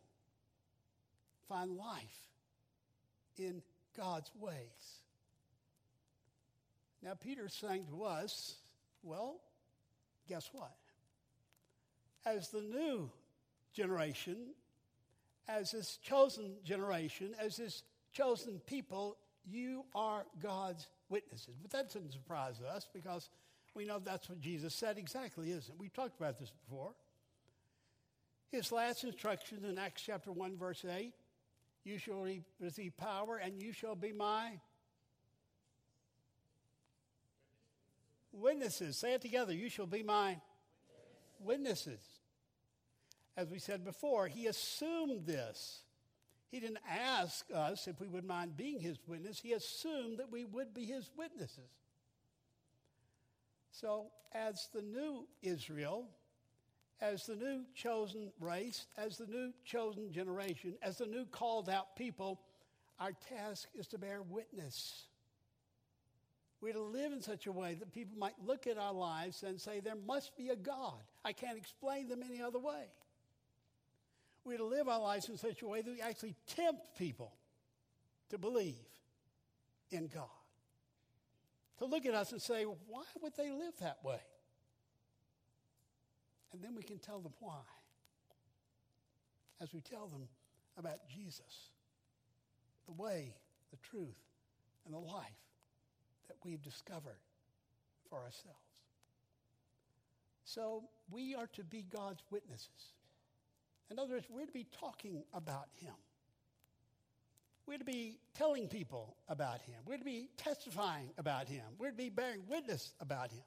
find 1.47 1.77
life 1.77 2.27
in 3.37 3.61
God's 3.95 4.29
ways. 4.37 4.99
Now, 7.01 7.13
Peter's 7.13 7.53
saying 7.53 7.85
to 7.89 8.03
us, 8.03 8.57
well, 9.01 9.39
guess 10.27 10.49
what? 10.51 10.73
as 12.25 12.49
the 12.49 12.61
new 12.61 13.09
generation, 13.73 14.37
as 15.47 15.71
this 15.71 15.97
chosen 15.97 16.55
generation, 16.63 17.35
as 17.39 17.57
this 17.57 17.83
chosen 18.13 18.59
people, 18.65 19.17
you 19.49 19.85
are 19.95 20.25
God's 20.41 20.87
witnesses. 21.09 21.55
But 21.61 21.71
that 21.71 21.93
doesn't 21.93 22.13
surprise 22.13 22.55
us 22.61 22.87
because 22.93 23.29
we 23.73 23.85
know 23.85 23.99
that's 23.99 24.29
what 24.29 24.39
Jesus 24.39 24.75
said 24.75 24.97
exactly, 24.97 25.51
isn't 25.51 25.73
it? 25.73 25.79
We've 25.79 25.93
talked 25.93 26.19
about 26.19 26.39
this 26.39 26.51
before. 26.51 26.91
His 28.51 28.71
last 28.71 29.03
instruction 29.03 29.63
in 29.63 29.77
Acts 29.77 30.03
chapter 30.05 30.31
1, 30.31 30.57
verse 30.57 30.83
8 30.85 31.13
you 31.83 31.97
shall 31.97 32.27
receive 32.59 32.95
power, 32.97 33.37
and 33.37 33.61
you 33.61 33.73
shall 33.73 33.95
be 33.95 34.11
my 34.11 34.59
witnesses. 38.31 38.97
Say 38.97 39.13
it 39.13 39.21
together. 39.21 39.53
You 39.53 39.69
shall 39.69 39.87
be 39.87 40.03
my 40.03 40.37
witnesses. 41.39 42.01
As 43.37 43.49
we 43.49 43.59
said 43.59 43.85
before, 43.85 44.27
he 44.27 44.47
assumed 44.47 45.25
this. 45.25 45.81
He 46.49 46.59
didn't 46.59 46.79
ask 46.89 47.45
us 47.53 47.87
if 47.87 47.99
we 48.01 48.07
would 48.07 48.25
mind 48.25 48.57
being 48.57 48.79
his 48.79 48.97
witness. 49.07 49.39
He 49.39 49.53
assumed 49.53 50.17
that 50.19 50.31
we 50.31 50.43
would 50.43 50.73
be 50.73 50.83
his 50.83 51.09
witnesses. 51.17 51.69
So, 53.71 54.07
as 54.33 54.67
the 54.73 54.81
new 54.81 55.27
Israel, 55.41 56.07
as 56.99 57.25
the 57.25 57.35
new 57.35 57.63
chosen 57.73 58.31
race, 58.39 58.85
as 58.97 59.17
the 59.17 59.27
new 59.27 59.53
chosen 59.63 60.11
generation, 60.11 60.75
as 60.81 60.97
the 60.97 61.05
new 61.05 61.25
called 61.25 61.69
out 61.69 61.95
people, 61.95 62.41
our 62.99 63.13
task 63.29 63.69
is 63.73 63.87
to 63.87 63.97
bear 63.97 64.21
witness. 64.21 65.05
We're 66.61 66.73
to 66.73 66.81
live 66.81 67.11
in 67.11 67.21
such 67.21 67.47
a 67.47 67.51
way 67.51 67.73
that 67.75 67.91
people 67.91 68.17
might 68.17 68.35
look 68.45 68.67
at 68.67 68.77
our 68.77 68.93
lives 68.93 69.41
and 69.41 69.59
say, 69.59 69.79
There 69.79 69.95
must 69.95 70.37
be 70.37 70.49
a 70.49 70.55
God. 70.55 71.01
I 71.25 71.33
can't 71.33 71.57
explain 71.57 72.07
them 72.07 72.21
any 72.23 72.41
other 72.41 72.59
way. 72.59 72.85
We're 74.43 74.57
to 74.57 74.65
live 74.65 74.87
our 74.87 74.99
lives 74.99 75.29
in 75.29 75.37
such 75.37 75.61
a 75.61 75.67
way 75.67 75.81
that 75.81 75.91
we 75.91 76.01
actually 76.01 76.35
tempt 76.47 76.97
people 76.97 77.33
to 78.29 78.37
believe 78.37 78.75
in 79.91 80.07
God. 80.07 80.25
To 81.79 81.85
look 81.85 82.05
at 82.05 82.13
us 82.13 82.31
and 82.31 82.41
say, 82.41 82.63
Why 82.63 83.03
would 83.21 83.33
they 83.35 83.51
live 83.51 83.73
that 83.81 83.97
way? 84.03 84.21
And 86.53 86.63
then 86.63 86.75
we 86.75 86.83
can 86.83 86.97
tell 86.97 87.19
them 87.19 87.33
why. 87.39 87.61
As 89.61 89.73
we 89.73 89.81
tell 89.81 90.07
them 90.07 90.27
about 90.77 91.07
Jesus, 91.07 91.69
the 92.87 92.93
way, 92.93 93.33
the 93.69 93.77
truth, 93.77 94.17
and 94.85 94.93
the 94.93 94.99
life 94.99 95.25
that 96.27 96.37
we've 96.43 96.61
discovered 96.61 97.19
for 98.09 98.17
ourselves. 98.19 98.57
So 100.43 100.83
we 101.09 101.35
are 101.35 101.47
to 101.53 101.63
be 101.63 101.83
God's 101.83 102.23
witnesses. 102.31 102.93
In 103.91 103.99
other 103.99 104.13
words, 104.13 104.27
we're 104.29 104.45
to 104.45 104.53
be 104.53 104.65
talking 104.79 105.21
about 105.33 105.67
Him. 105.81 105.93
We're 107.67 107.77
to 107.77 107.83
be 107.83 108.19
telling 108.33 108.69
people 108.69 109.17
about 109.27 109.61
Him. 109.61 109.75
We're 109.85 109.97
to 109.97 110.05
be 110.05 110.29
testifying 110.37 111.09
about 111.17 111.49
Him. 111.49 111.63
We're 111.77 111.91
to 111.91 111.97
be 111.97 112.09
bearing 112.09 112.43
witness 112.47 112.93
about 113.01 113.31
Him. 113.31 113.43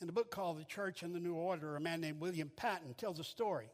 In 0.00 0.08
a 0.08 0.12
book 0.12 0.30
called 0.30 0.58
The 0.58 0.64
Church 0.64 1.02
and 1.02 1.14
the 1.14 1.20
New 1.20 1.34
Order, 1.34 1.76
a 1.76 1.80
man 1.80 2.00
named 2.00 2.20
William 2.20 2.50
Paton 2.56 2.94
tells 2.94 3.18
a 3.18 3.24
story 3.24 3.68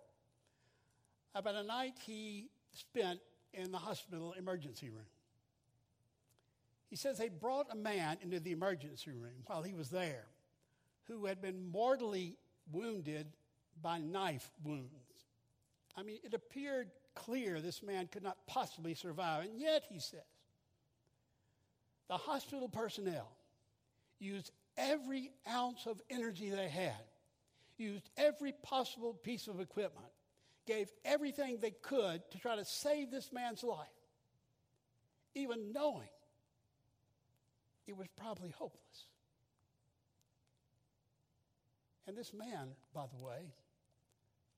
about 1.37 1.55
a 1.55 1.63
night 1.63 1.95
he 2.05 2.49
spent 2.73 3.21
in 3.53 3.71
the 3.71 3.79
hospital 3.79 4.35
emergency 4.37 4.91
room. 4.91 5.07
He 6.91 6.97
says 6.97 7.19
they 7.19 7.29
brought 7.29 7.67
a 7.71 7.77
man 7.77 8.19
into 8.23 8.41
the 8.41 8.53
emergency 8.53 9.13
room 9.13 9.45
while 9.47 9.63
he 9.63 9.75
was 9.75 9.91
there 9.91 10.27
who 11.05 11.27
had 11.27 11.41
been 11.41 11.71
mortally 11.71 12.37
wounded 12.73 13.27
by 13.83 13.99
knife 13.99 14.51
wounds. 14.65 14.91
I 15.97 16.03
mean, 16.03 16.19
it 16.25 16.35
appeared 16.35 16.91
clear 17.15 17.61
this 17.61 17.83
man 17.83 18.09
could 18.11 18.23
not 18.23 18.37
possibly 18.47 18.95
survive. 18.95 19.45
And 19.45 19.59
yet, 19.59 19.85
he 19.89 19.99
says, 19.99 20.21
the 22.09 22.17
hospital 22.17 22.69
personnel 22.69 23.31
used 24.19 24.51
every 24.77 25.31
ounce 25.49 25.87
of 25.87 26.01
energy 26.11 26.51
they 26.51 26.69
had, 26.69 26.93
used 27.79 28.11
every 28.17 28.53
possible 28.63 29.15
piece 29.15 29.47
of 29.47 29.61
equipment, 29.61 30.07
gave 30.67 30.91
everything 31.05 31.59
they 31.61 31.71
could 31.71 32.23
to 32.31 32.39
try 32.39 32.57
to 32.57 32.65
save 32.65 33.11
this 33.11 33.33
man's 33.33 33.63
life, 33.63 33.87
even 35.35 35.73
knowing 35.73 36.09
it 37.87 37.97
was 37.97 38.09
probably 38.17 38.51
hopeless. 38.51 38.81
And 42.07 42.17
this 42.17 42.33
man, 42.35 42.69
by 42.95 43.05
the 43.07 43.25
way, 43.25 43.53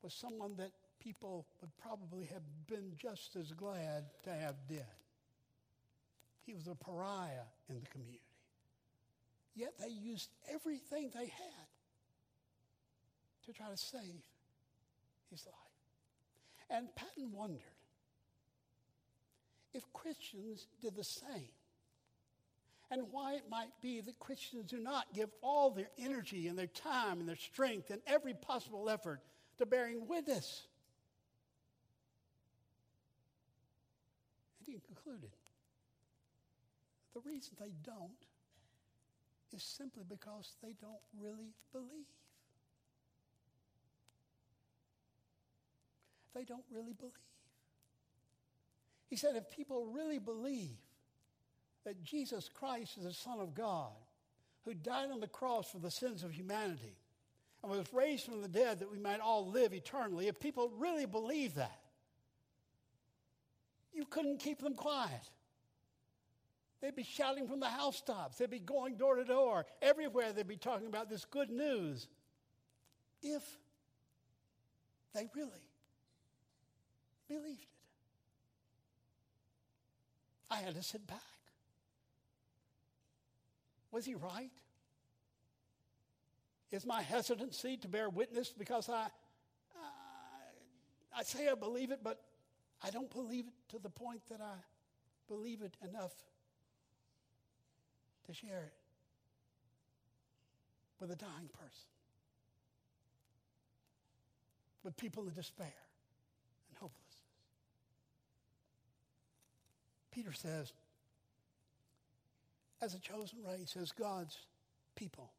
was 0.03 0.15
someone 0.15 0.57
that 0.57 0.71
people 1.01 1.47
would 1.61 1.71
probably 1.79 2.25
have 2.25 2.43
been 2.67 2.93
just 2.97 3.37
as 3.37 3.53
glad 3.53 4.05
to 4.25 4.31
have 4.31 4.57
dead. 4.69 4.87
He 6.45 6.55
was 6.55 6.67
a 6.69 6.75
pariah 6.75 7.47
in 7.69 7.81
the 7.81 7.87
community. 7.87 8.21
Yet 9.55 9.73
they 9.81 9.89
used 9.89 10.31
everything 10.53 11.11
they 11.15 11.27
had 11.27 11.67
to 13.47 13.53
try 13.53 13.71
to 13.71 13.77
save 13.77 14.23
his 15.31 15.47
life. 15.47 15.55
And 16.69 16.95
Paton 16.95 17.33
wondered 17.33 17.63
if 19.73 19.83
Christians 19.93 20.67
did 20.81 20.97
the 20.97 21.05
same 21.05 21.49
and 22.91 23.03
why 23.11 23.35
it 23.35 23.45
might 23.51 23.81
be 23.81 24.01
that 24.01 24.19
Christians 24.19 24.65
do 24.67 24.79
not 24.79 25.07
give 25.15 25.31
all 25.43 25.71
their 25.71 25.91
energy 25.99 26.49
and 26.49 26.59
their 26.59 26.67
time 26.67 27.21
and 27.21 27.29
their 27.29 27.37
strength 27.37 27.91
and 27.91 28.01
every 28.07 28.35
possible 28.35 28.89
effort 28.89 29.21
to 29.59 29.67
bearing 29.67 30.07
witness. 30.07 30.67
And 34.59 34.75
he 34.75 34.81
concluded 34.81 35.31
the 37.15 37.21
reason 37.21 37.55
they 37.59 37.73
don't 37.83 38.11
is 39.55 39.63
simply 39.63 40.05
because 40.07 40.55
they 40.63 40.75
don't 40.81 41.01
really 41.19 41.55
believe. 41.73 42.07
They 46.35 46.45
don't 46.45 46.65
really 46.71 46.93
believe. 46.93 47.13
He 49.09 49.17
said 49.17 49.37
if 49.37 49.51
people 49.51 49.87
really 49.87 50.19
believe 50.19 50.77
that 51.85 52.03
Jesus 52.03 52.51
Christ 52.53 52.99
is 52.99 53.05
the 53.05 53.15
Son 53.15 53.39
of 53.41 53.55
God, 53.55 53.93
who 54.65 54.75
died 54.75 55.11
on 55.11 55.21
the 55.21 55.29
cross 55.29 55.71
for 55.71 55.79
the 55.79 55.91
sins 55.91 56.25
of 56.25 56.33
humanity, 56.33 56.97
and 57.67 57.77
was 57.77 57.93
raised 57.93 58.25
from 58.25 58.43
the 58.43 58.49
dead 58.49 58.79
that 58.79 58.91
we 58.91 58.99
might 58.99 59.21
all 59.21 59.49
live 59.51 59.75
eternally, 59.75 60.29
if 60.29 60.39
people 60.39 60.71
really 60.79 61.07
believe 61.07 61.57
that, 61.57 61.81
you 63.93 64.05
couldn't 64.05 64.39
keep 64.39 64.61
them 64.61 64.75
quiet. 64.75 65.31
They'd 66.81 66.95
be 66.95 67.03
shouting 67.03 67.49
from 67.49 67.61
the 67.61 67.69
housetops. 67.69 68.37
They'd 68.37 68.51
be 68.51 68.61
going 68.61 68.97
door 68.97 69.17
to 69.17 69.25
door. 69.25 69.67
Everywhere 69.81 70.33
they'd 70.33 70.47
be 70.47 70.57
talking 70.57 70.87
about 70.87 71.09
this 71.09 71.25
good 71.25 71.51
news. 71.51 72.07
If 73.23 73.43
they 75.15 75.27
really 75.35 75.51
believed 77.27 77.63
it. 77.63 77.69
I 80.51 80.59
had 80.59 80.75
to 80.75 80.83
sit 80.83 81.07
back. 81.07 81.19
Was 83.91 84.05
he 84.05 84.15
right? 84.15 84.51
Is 86.77 86.85
my 86.85 87.01
hesitancy 87.01 87.79
to 87.79 87.89
bear 87.89 88.11
witness 88.11 88.53
because 88.53 88.91
I, 88.91 89.07
I 91.17 91.23
say 91.23 91.49
I 91.49 91.55
believe 91.55 91.91
it, 91.91 92.01
but 92.05 92.21
I 92.85 92.91
don't 92.91 93.11
believe 93.11 93.47
it 93.47 93.55
to 93.71 93.79
the 93.79 93.89
point 93.89 94.21
that 94.29 94.43
I 94.43 94.57
believe 95.27 95.63
it 95.63 95.75
enough 95.89 96.13
to 98.27 98.35
share 98.35 98.65
it 98.65 98.75
with 101.01 101.11
a 101.11 101.17
dying 101.17 101.49
person, 101.51 101.89
with 104.85 104.95
people 104.99 105.27
in 105.29 105.33
despair 105.33 105.73
and 106.69 106.77
hopelessness. 106.79 107.17
Peter 110.11 110.35
says, 110.35 110.75
as 112.83 112.93
a 112.93 112.99
chosen 112.99 113.39
race, 113.43 113.75
as 113.81 113.93
God's 113.93 114.37
people, 114.95 115.33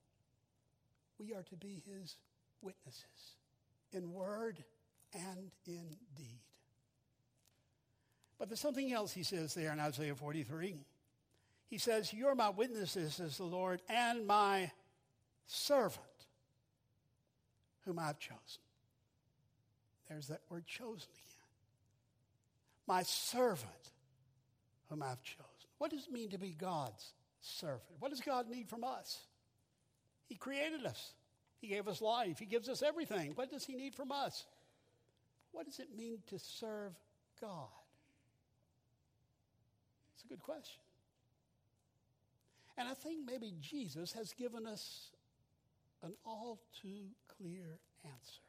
we 1.20 1.34
are 1.34 1.44
to 1.44 1.56
be 1.56 1.82
his 1.86 2.18
witnesses 2.62 3.36
in 3.92 4.12
word 4.12 4.64
and 5.14 5.52
in 5.66 5.96
deed. 6.16 6.42
But 8.38 8.50
there's 8.50 8.60
something 8.60 8.94
else 8.94 9.14
he 9.14 9.24
says 9.24 9.54
there 9.54 9.72
in 9.72 9.80
Isaiah 9.80 10.16
43. 10.16 10.76
He 11.70 11.78
says, 11.78 12.14
You're 12.14 12.36
my 12.36 12.50
witnesses, 12.50 13.16
says 13.16 13.38
the 13.38 13.44
Lord, 13.44 13.82
and 13.90 14.28
my 14.28 14.72
servant, 15.48 16.06
whom 17.86 18.00
I've 18.00 18.20
chosen. 18.20 18.62
There's 20.08 20.28
that 20.28 20.42
word 20.50 20.66
chosen 20.68 21.10
again. 21.10 21.38
My 22.88 23.04
servant, 23.04 23.92
whom 24.90 25.04
I've 25.04 25.22
chosen. 25.24 25.44
What 25.78 25.92
does 25.92 26.08
it 26.08 26.14
mean 26.14 26.30
to 26.30 26.38
be 26.38 26.52
God's 26.52 27.14
servant? 27.42 27.82
What 28.00 28.12
does 28.12 28.22
God 28.22 28.50
need 28.50 28.70
from 28.70 28.84
us? 28.84 29.20
He 30.28 30.36
created 30.36 30.86
us. 30.86 31.14
He 31.60 31.68
gave 31.68 31.88
us 31.88 32.02
life. 32.02 32.40
He 32.40 32.46
gives 32.46 32.70
us 32.70 32.84
everything. 32.84 33.32
What 33.36 33.50
does 33.50 33.66
He 33.66 33.76
need 33.76 33.96
from 33.96 34.12
us? 34.12 34.46
What 35.52 35.66
does 35.66 35.80
it 35.80 35.88
mean 35.98 36.20
to 36.28 36.38
serve 36.38 36.94
God? 37.42 37.68
It's 40.16 40.24
a 40.26 40.28
good 40.28 40.42
question. 40.42 40.82
And 42.78 42.88
I 42.88 42.94
think 42.94 43.26
maybe 43.26 43.54
Jesus 43.60 44.14
has 44.14 44.34
given 44.34 44.68
us 44.68 45.10
an 46.04 46.14
all 46.26 46.60
too 46.80 47.08
clear 47.38 47.80
answer 48.06 48.42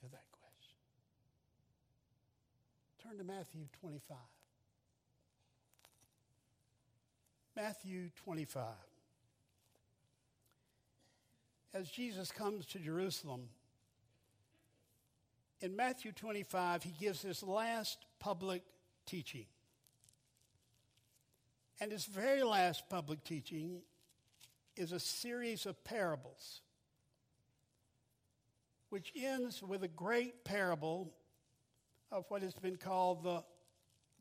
to 0.00 0.10
that 0.10 0.24
question. 0.32 0.76
Turn 3.02 3.18
to 3.18 3.24
Matthew 3.24 3.62
25. 3.80 4.16
Matthew 7.56 8.10
25. 8.24 8.64
As 11.74 11.88
Jesus 11.88 12.30
comes 12.30 12.66
to 12.66 12.78
Jerusalem, 12.78 13.48
in 15.60 15.76
Matthew 15.76 16.12
25, 16.12 16.82
he 16.82 16.90
gives 16.90 17.22
his 17.22 17.42
last 17.42 18.04
public 18.18 18.62
teaching. 19.06 19.46
And 21.80 21.90
his 21.90 22.04
very 22.04 22.42
last 22.42 22.88
public 22.88 23.24
teaching 23.24 23.82
is 24.76 24.92
a 24.92 25.00
series 25.00 25.66
of 25.66 25.82
parables, 25.84 26.60
which 28.90 29.12
ends 29.16 29.62
with 29.62 29.82
a 29.82 29.88
great 29.88 30.44
parable 30.44 31.12
of 32.10 32.24
what 32.28 32.42
has 32.42 32.54
been 32.54 32.76
called 32.76 33.22
the 33.22 33.42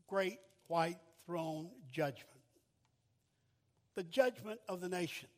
Great 0.07 0.39
White 0.67 0.99
Throne 1.25 1.69
Judgment 1.91 2.31
the 3.95 4.03
judgment 4.03 4.59
of 4.67 4.81
the 4.81 4.89
nations. 4.89 5.31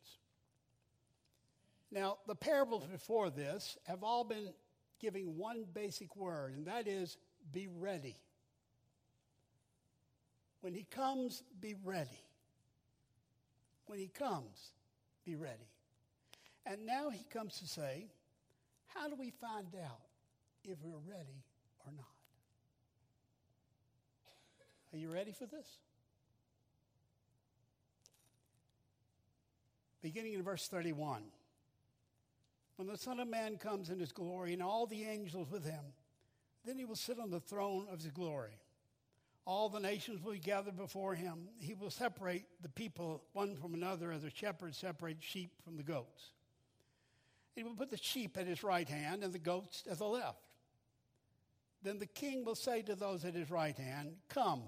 Now, 1.93 2.17
the 2.25 2.33
parables 2.33 2.87
before 2.87 3.29
this 3.29 3.77
have 3.83 4.03
all 4.03 4.23
been 4.23 4.51
giving 4.99 5.37
one 5.37 5.63
basic 5.75 6.15
word, 6.15 6.55
and 6.55 6.65
that 6.65 6.87
is 6.87 7.17
be 7.51 7.67
ready. 7.67 8.15
When 10.61 10.73
he 10.73 10.85
comes, 10.89 11.43
be 11.59 11.75
ready. 11.83 12.09
When 13.85 13.99
he 13.99 14.07
comes, 14.07 14.71
be 15.23 15.35
ready. 15.35 15.69
And 16.65 16.83
now 16.83 17.11
he 17.11 17.23
comes 17.25 17.59
to 17.59 17.67
say, 17.67 18.07
how 18.87 19.07
do 19.07 19.15
we 19.15 19.29
find 19.29 19.67
out 19.85 20.01
if 20.63 20.77
we're 20.81 20.97
ready 21.07 21.43
or 21.85 21.91
not? 21.95 22.05
Are 24.93 24.97
you 24.97 25.13
ready 25.13 25.31
for 25.31 25.45
this? 25.45 25.67
Beginning 30.01 30.33
in 30.33 30.41
verse 30.41 30.67
31. 30.67 31.21
When 32.83 32.91
the 32.91 32.97
Son 32.97 33.21
of 33.21 33.29
Man 33.29 33.55
comes 33.55 33.89
in 33.89 33.97
his 33.97 34.11
glory 34.11 34.51
and 34.51 34.61
all 34.61 34.85
the 34.85 35.05
angels 35.05 35.49
with 35.49 35.63
him, 35.63 35.85
then 36.65 36.77
he 36.77 36.83
will 36.83 36.97
sit 36.97 37.17
on 37.17 37.31
the 37.31 37.39
throne 37.39 37.87
of 37.89 38.01
his 38.01 38.11
glory. 38.11 38.59
All 39.45 39.69
the 39.69 39.79
nations 39.79 40.21
will 40.21 40.33
be 40.33 40.39
gathered 40.39 40.75
before 40.75 41.15
him. 41.15 41.47
He 41.59 41.75
will 41.75 41.89
separate 41.89 42.43
the 42.61 42.67
people 42.67 43.23
one 43.31 43.55
from 43.55 43.73
another 43.73 44.11
as 44.11 44.25
a 44.25 44.29
shepherd 44.29 44.75
separates 44.75 45.23
sheep 45.23 45.51
from 45.63 45.77
the 45.77 45.83
goats. 45.83 46.31
He 47.55 47.63
will 47.63 47.73
put 47.73 47.89
the 47.89 47.95
sheep 47.95 48.37
at 48.37 48.47
his 48.47 48.63
right 48.63 48.89
hand 48.89 49.23
and 49.23 49.31
the 49.31 49.39
goats 49.39 49.85
at 49.89 49.99
the 49.99 50.03
left. 50.03 50.43
Then 51.83 51.99
the 51.99 52.05
king 52.05 52.43
will 52.43 52.53
say 52.53 52.81
to 52.81 52.95
those 52.95 53.23
at 53.23 53.33
his 53.33 53.49
right 53.49 53.77
hand, 53.77 54.17
Come, 54.27 54.63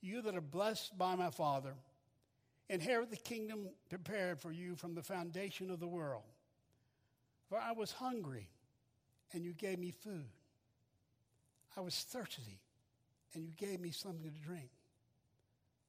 you 0.00 0.22
that 0.22 0.36
are 0.36 0.40
blessed 0.40 0.96
by 0.96 1.16
my 1.16 1.30
Father, 1.30 1.74
inherit 2.68 3.10
the 3.10 3.16
kingdom 3.16 3.70
prepared 3.88 4.38
for 4.38 4.52
you 4.52 4.76
from 4.76 4.94
the 4.94 5.02
foundation 5.02 5.68
of 5.72 5.80
the 5.80 5.88
world. 5.88 6.22
For 7.50 7.58
I 7.58 7.72
was 7.72 7.90
hungry, 7.90 8.48
and 9.32 9.44
you 9.44 9.52
gave 9.52 9.80
me 9.80 9.90
food. 9.90 10.30
I 11.76 11.80
was 11.80 11.96
thirsty, 11.96 12.60
and 13.34 13.44
you 13.44 13.50
gave 13.56 13.80
me 13.80 13.90
something 13.90 14.22
to 14.22 14.40
drink. 14.40 14.70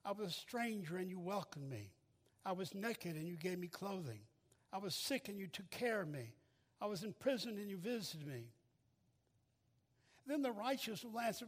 I 0.04 0.12
was 0.12 0.30
a 0.30 0.32
stranger, 0.32 0.97
and 0.97 1.08
you 1.08 1.19
welcomed 1.19 1.69
me. 1.69 1.91
I 2.43 2.54
was 2.54 2.74
naked, 2.74 3.15
and 3.15 3.28
you 3.28 3.38
gave 3.38 3.60
me 3.60 3.67
clothing. 3.67 4.21
I 4.74 4.80
was 4.80 4.95
sick, 4.95 5.30
and 5.30 5.38
you 5.38 5.45
took 5.45 5.69
care 5.69 6.02
of 6.02 6.08
me. 6.08 6.34
I 6.82 6.88
was 6.88 7.04
in 7.04 7.13
prison, 7.13 7.60
and 7.60 7.69
you 7.69 7.78
visited 7.78 8.26
me. 8.26 8.45
Then 10.26 10.41
the 10.41 10.52
righteous 10.52 11.04
will 11.04 11.19
answer, 11.19 11.45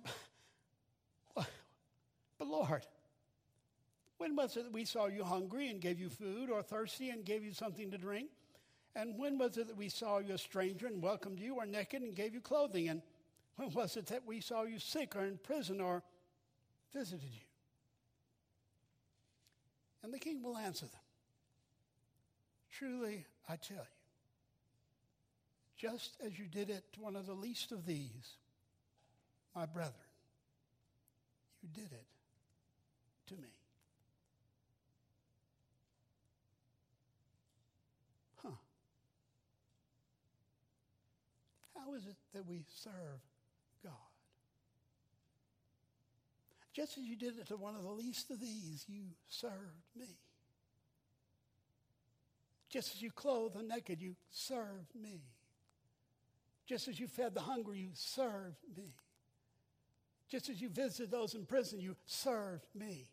But 1.36 2.47
Lord, 2.47 2.86
when 4.19 4.36
was 4.36 4.58
it 4.58 4.65
that 4.65 4.73
we 4.73 4.86
saw 4.86 5.08
you 5.08 5.23
hungry 5.23 5.69
and 5.69 5.82
gave 5.82 5.99
you 5.99 6.10
food, 6.10 6.52
or 6.52 6.62
thirsty 6.62 7.10
and 7.10 7.26
gave 7.26 7.43
you 7.43 7.52
something 7.52 7.89
to 7.89 7.97
drink? 7.97 8.30
And 8.95 9.17
when 9.17 9.38
was 9.38 9.58
it 9.58 9.67
that 9.67 9.77
we 9.77 9.89
saw 9.89 10.19
you 10.19 10.36
a 10.36 10.38
stranger 10.38 10.88
and 10.88 11.01
welcomed 11.01 11.39
you, 11.39 11.56
or 11.56 11.65
naked 11.65 12.01
and 12.01 12.15
gave 12.15 12.34
you 12.34 12.41
clothing? 12.41 12.89
And 12.89 13.01
when 13.56 13.71
was 13.71 13.97
it 13.97 14.06
that 14.08 14.25
we 14.25 14.39
saw 14.39 14.63
you 14.63 14.79
sick 14.79 15.15
or 15.15 15.25
in 15.25 15.38
prison 15.38 15.82
or 15.82 16.03
visited 16.93 17.29
you? 17.34 17.47
And 20.03 20.13
the 20.13 20.19
king 20.19 20.43
will 20.43 20.58
answer 20.58 20.86
them 20.86 20.99
Truly, 22.71 23.25
I 23.47 23.56
tell 23.56 23.77
you, 23.77 23.84
just 25.77 26.17
as 26.25 26.38
you 26.38 26.45
did 26.45 26.69
it 26.69 26.84
to 26.93 27.01
one 27.01 27.15
of 27.15 27.25
the 27.25 27.34
least 27.34 27.71
of 27.71 27.86
these, 27.86 28.38
my 29.56 29.65
brethren, 29.65 29.93
you 31.62 31.69
did 31.73 31.91
it 31.91 32.06
to 33.27 33.36
me. 33.36 33.49
How 41.84 41.93
is 41.96 42.06
it 42.06 42.15
that 42.34 42.48
we 42.48 42.65
serve 42.82 43.22
God? 43.84 43.91
Just 46.74 46.98
as 46.98 47.04
you 47.04 47.15
did 47.15 47.38
it 47.38 47.48
to 47.48 47.58
one 47.58 47.76
of 47.76 47.84
the 47.84 47.91
least 47.91 48.32
of 48.32 48.39
these, 48.39 48.86
you 48.88 49.04
served 49.28 49.54
me. 49.96 50.17
Just 52.69 52.96
as 52.96 53.02
you 53.02 53.12
clothed 53.12 53.56
the 53.56 53.63
naked, 53.63 54.02
you 54.02 54.15
served 54.32 54.96
me. 55.00 55.22
Just 56.65 56.88
as 56.88 57.00
you 57.00 57.08
fed 57.08 57.34
the 57.34 57.41
hungry, 57.41 57.80
you 57.80 57.89
served 57.93 58.58
me. 58.76 58.96
Just 60.30 60.50
as 60.50 60.62
you 60.62 60.69
visited 60.69 61.12
those 61.12 61.36
in 61.36 61.46
prison, 61.46 61.80
you 61.80 61.96
served 62.06 62.65
me. 62.74 63.08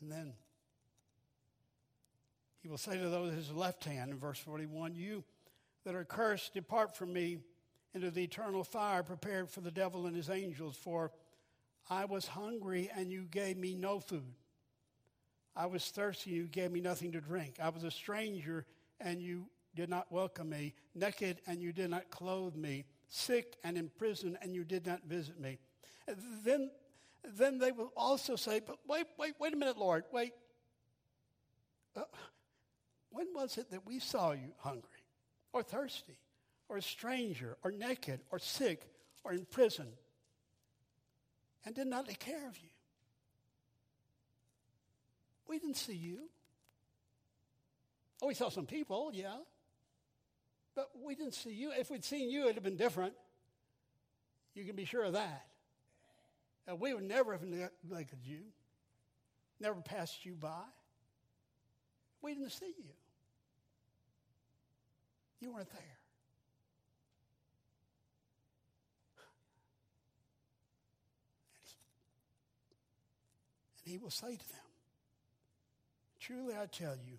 And 0.00 0.10
then 0.10 0.32
will 2.68 2.78
say 2.78 2.98
to 2.98 3.08
those 3.08 3.32
at 3.32 3.38
his 3.38 3.50
left 3.50 3.84
hand 3.84 4.10
in 4.10 4.18
verse 4.18 4.38
41 4.38 4.94
You 4.94 5.24
that 5.84 5.94
are 5.94 6.04
cursed, 6.04 6.54
depart 6.54 6.96
from 6.96 7.12
me 7.12 7.38
into 7.94 8.10
the 8.10 8.22
eternal 8.22 8.62
fire 8.62 9.02
prepared 9.02 9.48
for 9.48 9.60
the 9.60 9.70
devil 9.70 10.06
and 10.06 10.14
his 10.14 10.28
angels. 10.28 10.76
For 10.76 11.10
I 11.88 12.04
was 12.04 12.26
hungry, 12.26 12.90
and 12.94 13.10
you 13.10 13.22
gave 13.30 13.56
me 13.56 13.74
no 13.74 14.00
food. 14.00 14.34
I 15.56 15.66
was 15.66 15.86
thirsty, 15.88 16.30
and 16.30 16.38
you 16.38 16.46
gave 16.46 16.70
me 16.70 16.80
nothing 16.80 17.12
to 17.12 17.20
drink. 17.20 17.54
I 17.62 17.70
was 17.70 17.84
a 17.84 17.90
stranger, 17.90 18.66
and 19.00 19.22
you 19.22 19.46
did 19.74 19.88
not 19.88 20.12
welcome 20.12 20.50
me. 20.50 20.74
Naked, 20.94 21.40
and 21.46 21.62
you 21.62 21.72
did 21.72 21.88
not 21.90 22.10
clothe 22.10 22.54
me. 22.54 22.84
Sick 23.08 23.56
and 23.64 23.78
in 23.78 23.88
prison, 23.88 24.36
and 24.42 24.54
you 24.54 24.64
did 24.64 24.86
not 24.86 25.02
visit 25.04 25.40
me. 25.40 25.58
Then, 26.44 26.70
then 27.24 27.58
they 27.58 27.72
will 27.72 27.92
also 27.96 28.36
say, 28.36 28.60
But 28.60 28.78
wait, 28.86 29.06
wait, 29.18 29.34
wait 29.38 29.54
a 29.54 29.56
minute, 29.56 29.78
Lord. 29.78 30.04
Wait. 30.12 30.32
Uh, 31.96 32.02
when 33.10 33.26
was 33.34 33.58
it 33.58 33.70
that 33.70 33.86
we 33.86 33.98
saw 33.98 34.32
you 34.32 34.52
hungry 34.58 35.04
or 35.52 35.62
thirsty 35.62 36.18
or 36.68 36.76
a 36.76 36.82
stranger 36.82 37.56
or 37.64 37.70
naked 37.70 38.20
or 38.30 38.38
sick 38.38 38.82
or 39.24 39.32
in 39.32 39.44
prison 39.44 39.88
and 41.64 41.74
did 41.74 41.86
not 41.86 42.06
take 42.06 42.18
care 42.18 42.46
of 42.48 42.56
you? 42.58 42.68
We 45.48 45.58
didn't 45.58 45.76
see 45.76 45.94
you. 45.94 46.28
Oh, 48.20 48.26
we 48.26 48.34
saw 48.34 48.50
some 48.50 48.66
people, 48.66 49.10
yeah. 49.14 49.36
But 50.74 50.90
we 51.02 51.14
didn't 51.14 51.34
see 51.34 51.52
you. 51.52 51.72
If 51.72 51.90
we'd 51.90 52.04
seen 52.04 52.30
you, 52.30 52.44
it'd 52.44 52.56
have 52.56 52.64
been 52.64 52.76
different. 52.76 53.14
You 54.54 54.64
can 54.64 54.76
be 54.76 54.84
sure 54.84 55.04
of 55.04 55.14
that. 55.14 55.46
And 56.66 56.78
we 56.78 56.92
would 56.92 57.04
never 57.04 57.32
have 57.32 57.42
neglected 57.42 58.18
you, 58.24 58.40
never 59.58 59.80
passed 59.80 60.26
you 60.26 60.34
by. 60.34 60.62
We 62.20 62.34
didn't 62.34 62.50
see 62.52 62.74
you. 62.76 62.97
You 65.40 65.52
weren't 65.52 65.70
there. 65.70 65.98
And 71.54 71.62
he, 71.64 71.76
and 73.84 73.92
he 73.92 73.98
will 73.98 74.10
say 74.10 74.34
to 74.36 74.48
them, 74.48 74.58
Truly 76.20 76.54
I 76.54 76.66
tell 76.66 76.96
you, 76.96 77.18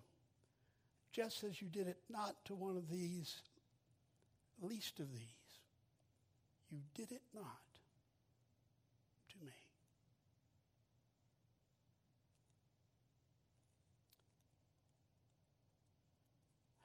just 1.12 1.44
as 1.44 1.62
you 1.62 1.68
did 1.70 1.88
it 1.88 1.98
not 2.10 2.36
to 2.46 2.56
one 2.56 2.76
of 2.76 2.90
these, 2.90 3.36
least 4.62 5.00
of 5.00 5.12
these, 5.12 5.24
you 6.70 6.80
did 6.94 7.12
it 7.12 7.22
not 7.34 7.44
to 9.30 9.46
me. 9.46 9.54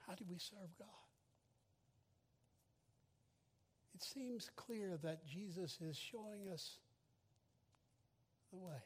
How 0.07 0.15
do 0.15 0.25
we 0.31 0.39
serve 0.39 0.71
God? 0.79 1.04
Seems 4.13 4.51
clear 4.57 4.99
that 5.03 5.27
Jesus 5.27 5.79
is 5.81 5.97
showing 5.97 6.49
us 6.53 6.77
the 8.53 8.59
way. 8.59 8.83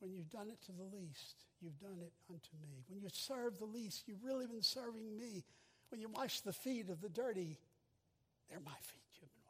When 0.00 0.12
you've 0.12 0.30
done 0.30 0.48
it 0.48 0.60
to 0.66 0.72
the 0.72 0.84
least, 0.96 1.44
you've 1.60 1.78
done 1.80 1.98
it 2.00 2.12
unto 2.28 2.50
me. 2.62 2.84
When 2.88 3.00
you 3.00 3.08
serve 3.12 3.58
the 3.58 3.64
least, 3.64 4.06
you've 4.06 4.22
really 4.22 4.46
been 4.46 4.62
serving 4.62 5.16
me. 5.16 5.44
When 5.90 6.00
you 6.00 6.08
wash 6.08 6.40
the 6.40 6.52
feet 6.52 6.88
of 6.88 7.00
the 7.00 7.08
dirty, 7.08 7.58
they're 8.48 8.60
my 8.60 8.78
feet 8.80 9.02
you've 9.20 9.32
been 9.32 9.42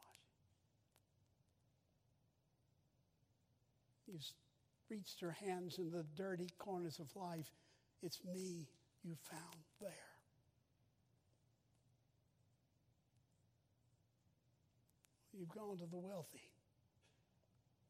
washing. 4.07 4.13
You've 4.13 4.25
reached 4.89 5.21
your 5.21 5.31
hands 5.31 5.77
in 5.77 5.91
the 5.91 6.05
dirty 6.15 6.49
corners 6.57 6.99
of 6.99 7.15
life. 7.15 7.51
It's 8.01 8.19
me 8.25 8.67
you 9.03 9.15
found 9.29 9.63
there. 9.79 10.08
You've 15.39 15.55
gone 15.55 15.77
to 15.77 15.85
the 15.85 15.97
wealthy 15.97 16.51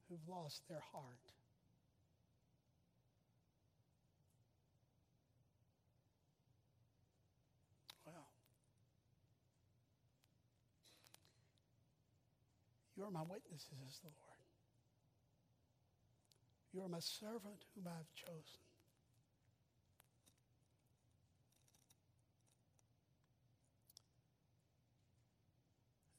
who've 0.08 0.30
lost 0.30 0.62
their 0.70 0.84
heart. 0.94 1.04
Well, 8.06 8.28
you're 12.96 13.10
my 13.10 13.24
witnesses, 13.24 13.66
says 13.72 14.00
the 14.04 14.10
Lord. 14.28 14.38
You 16.72 16.84
are 16.84 16.90
my 16.90 17.00
servant 17.00 17.66
whom 17.74 17.88
I 17.88 17.98
have 17.98 18.14
chosen. 18.14 18.62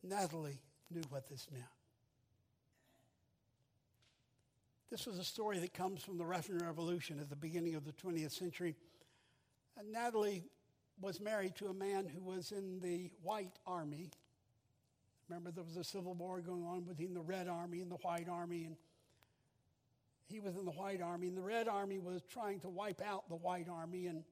Natalie 0.02 0.58
knew 0.90 1.02
what 1.10 1.28
this 1.28 1.46
meant. 1.52 1.64
This 4.90 5.06
was 5.06 5.18
a 5.18 5.24
story 5.24 5.60
that 5.60 5.72
comes 5.72 6.02
from 6.02 6.18
the 6.18 6.26
Russian 6.26 6.58
Revolution 6.58 7.20
at 7.20 7.30
the 7.30 7.36
beginning 7.36 7.76
of 7.76 7.84
the 7.84 7.92
20th 7.92 8.32
century. 8.32 8.74
And 9.78 9.92
Natalie 9.92 10.44
was 11.00 11.20
married 11.20 11.54
to 11.56 11.68
a 11.68 11.74
man 11.74 12.08
who 12.08 12.20
was 12.20 12.50
in 12.50 12.80
the 12.80 13.10
White 13.22 13.56
Army. 13.66 14.10
Remember, 15.28 15.52
there 15.52 15.62
was 15.62 15.76
a 15.76 15.84
civil 15.84 16.14
war 16.14 16.40
going 16.40 16.64
on 16.64 16.82
between 16.82 17.14
the 17.14 17.20
Red 17.20 17.46
Army 17.46 17.80
and 17.80 17.90
the 17.90 17.96
White 17.96 18.28
Army, 18.28 18.64
and 18.64 18.76
he 20.26 20.40
was 20.40 20.56
in 20.56 20.64
the 20.64 20.72
White 20.72 21.00
Army, 21.00 21.28
and 21.28 21.36
the 21.36 21.42
Red 21.42 21.68
Army 21.68 22.00
was 22.00 22.22
trying 22.28 22.58
to 22.60 22.68
wipe 22.68 23.00
out 23.00 23.28
the 23.28 23.36
White 23.36 23.68
Army, 23.68 24.08
and 24.08 24.24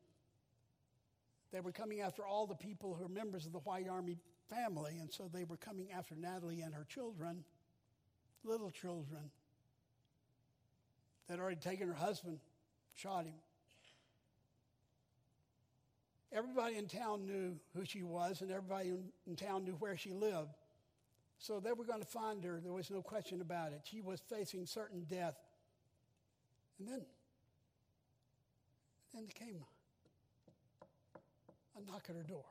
they 1.53 1.61
were 1.61 1.73
coming 1.73 2.01
after 2.01 2.27
all 2.27 2.49
the 2.49 2.57
people 2.57 2.95
who 2.95 3.05
were 3.05 3.09
members 3.09 3.47
of 3.47 3.53
the 3.53 3.61
White 3.61 3.89
Army 3.89 4.19
family, 4.49 4.97
and 5.01 5.13
so 5.13 5.31
they 5.33 5.45
were 5.45 5.57
coming 5.57 5.89
after 5.93 6.15
Natalie 6.15 6.61
and 6.61 6.75
her 6.75 6.87
children, 6.89 7.45
little 8.45 8.71
children, 8.71 9.31
that 11.27 11.35
had 11.35 11.41
already 11.41 11.61
taken 11.61 11.89
her 11.89 11.95
husband, 11.95 12.39
shot 12.95 13.25
him. 13.25 13.35
Everybody 16.33 16.77
in 16.77 16.89
town 16.89 17.27
knew 17.27 17.57
who 17.75 17.85
she 17.85 18.03
was, 18.03 18.43
and 18.43 18.51
everybody 18.51 18.93
in, 19.27 19.37
town 19.37 19.65
knew 19.65 19.73
where 19.75 19.97
she 19.97 20.13
lived. 20.13 20.55
So 21.39 21.61
they 21.61 21.73
were 21.73 21.85
going 21.85 22.01
to 22.01 22.07
find 22.07 22.45
her. 22.45 22.61
There 22.63 22.73
was 22.73 22.91
no 22.91 23.01
question 23.01 23.41
about 23.41 23.73
it. 23.73 23.81
She 23.85 24.01
was 24.01 24.21
facing 24.29 24.67
certain 24.67 25.07
death. 25.09 25.37
And 26.79 26.89
then, 26.89 27.01
then 29.15 29.27
there 29.27 29.49
came 29.49 29.65
a 31.77 31.91
knock 31.91 32.07
at 32.09 32.17
her 32.17 32.23
door. 32.23 32.45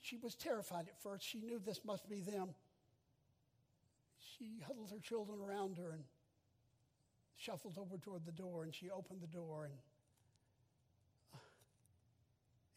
She 0.00 0.16
was 0.16 0.34
terrified 0.34 0.88
at 0.88 0.98
first. 1.02 1.26
She 1.26 1.40
knew 1.40 1.58
this 1.58 1.84
must 1.84 2.08
be 2.08 2.20
them. 2.20 2.54
She 4.18 4.60
huddled 4.66 4.90
her 4.90 5.00
children 5.00 5.40
around 5.40 5.76
her 5.78 5.90
and 5.90 6.04
shuffled 7.36 7.78
over 7.78 7.98
toward 7.98 8.24
the 8.24 8.32
door, 8.32 8.64
and 8.64 8.74
she 8.74 8.90
opened 8.90 9.20
the 9.20 9.26
door, 9.26 9.64
and 9.64 9.74
uh, 11.34 11.38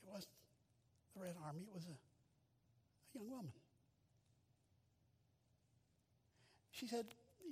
it 0.04 0.10
wasn't 0.12 0.34
the 1.16 1.22
Red 1.22 1.36
Army, 1.46 1.62
it 1.62 1.74
was 1.74 1.86
a, 1.86 3.18
a 3.18 3.20
young 3.20 3.30
woman. 3.30 3.52
She 6.72 6.88
said, 6.88 7.06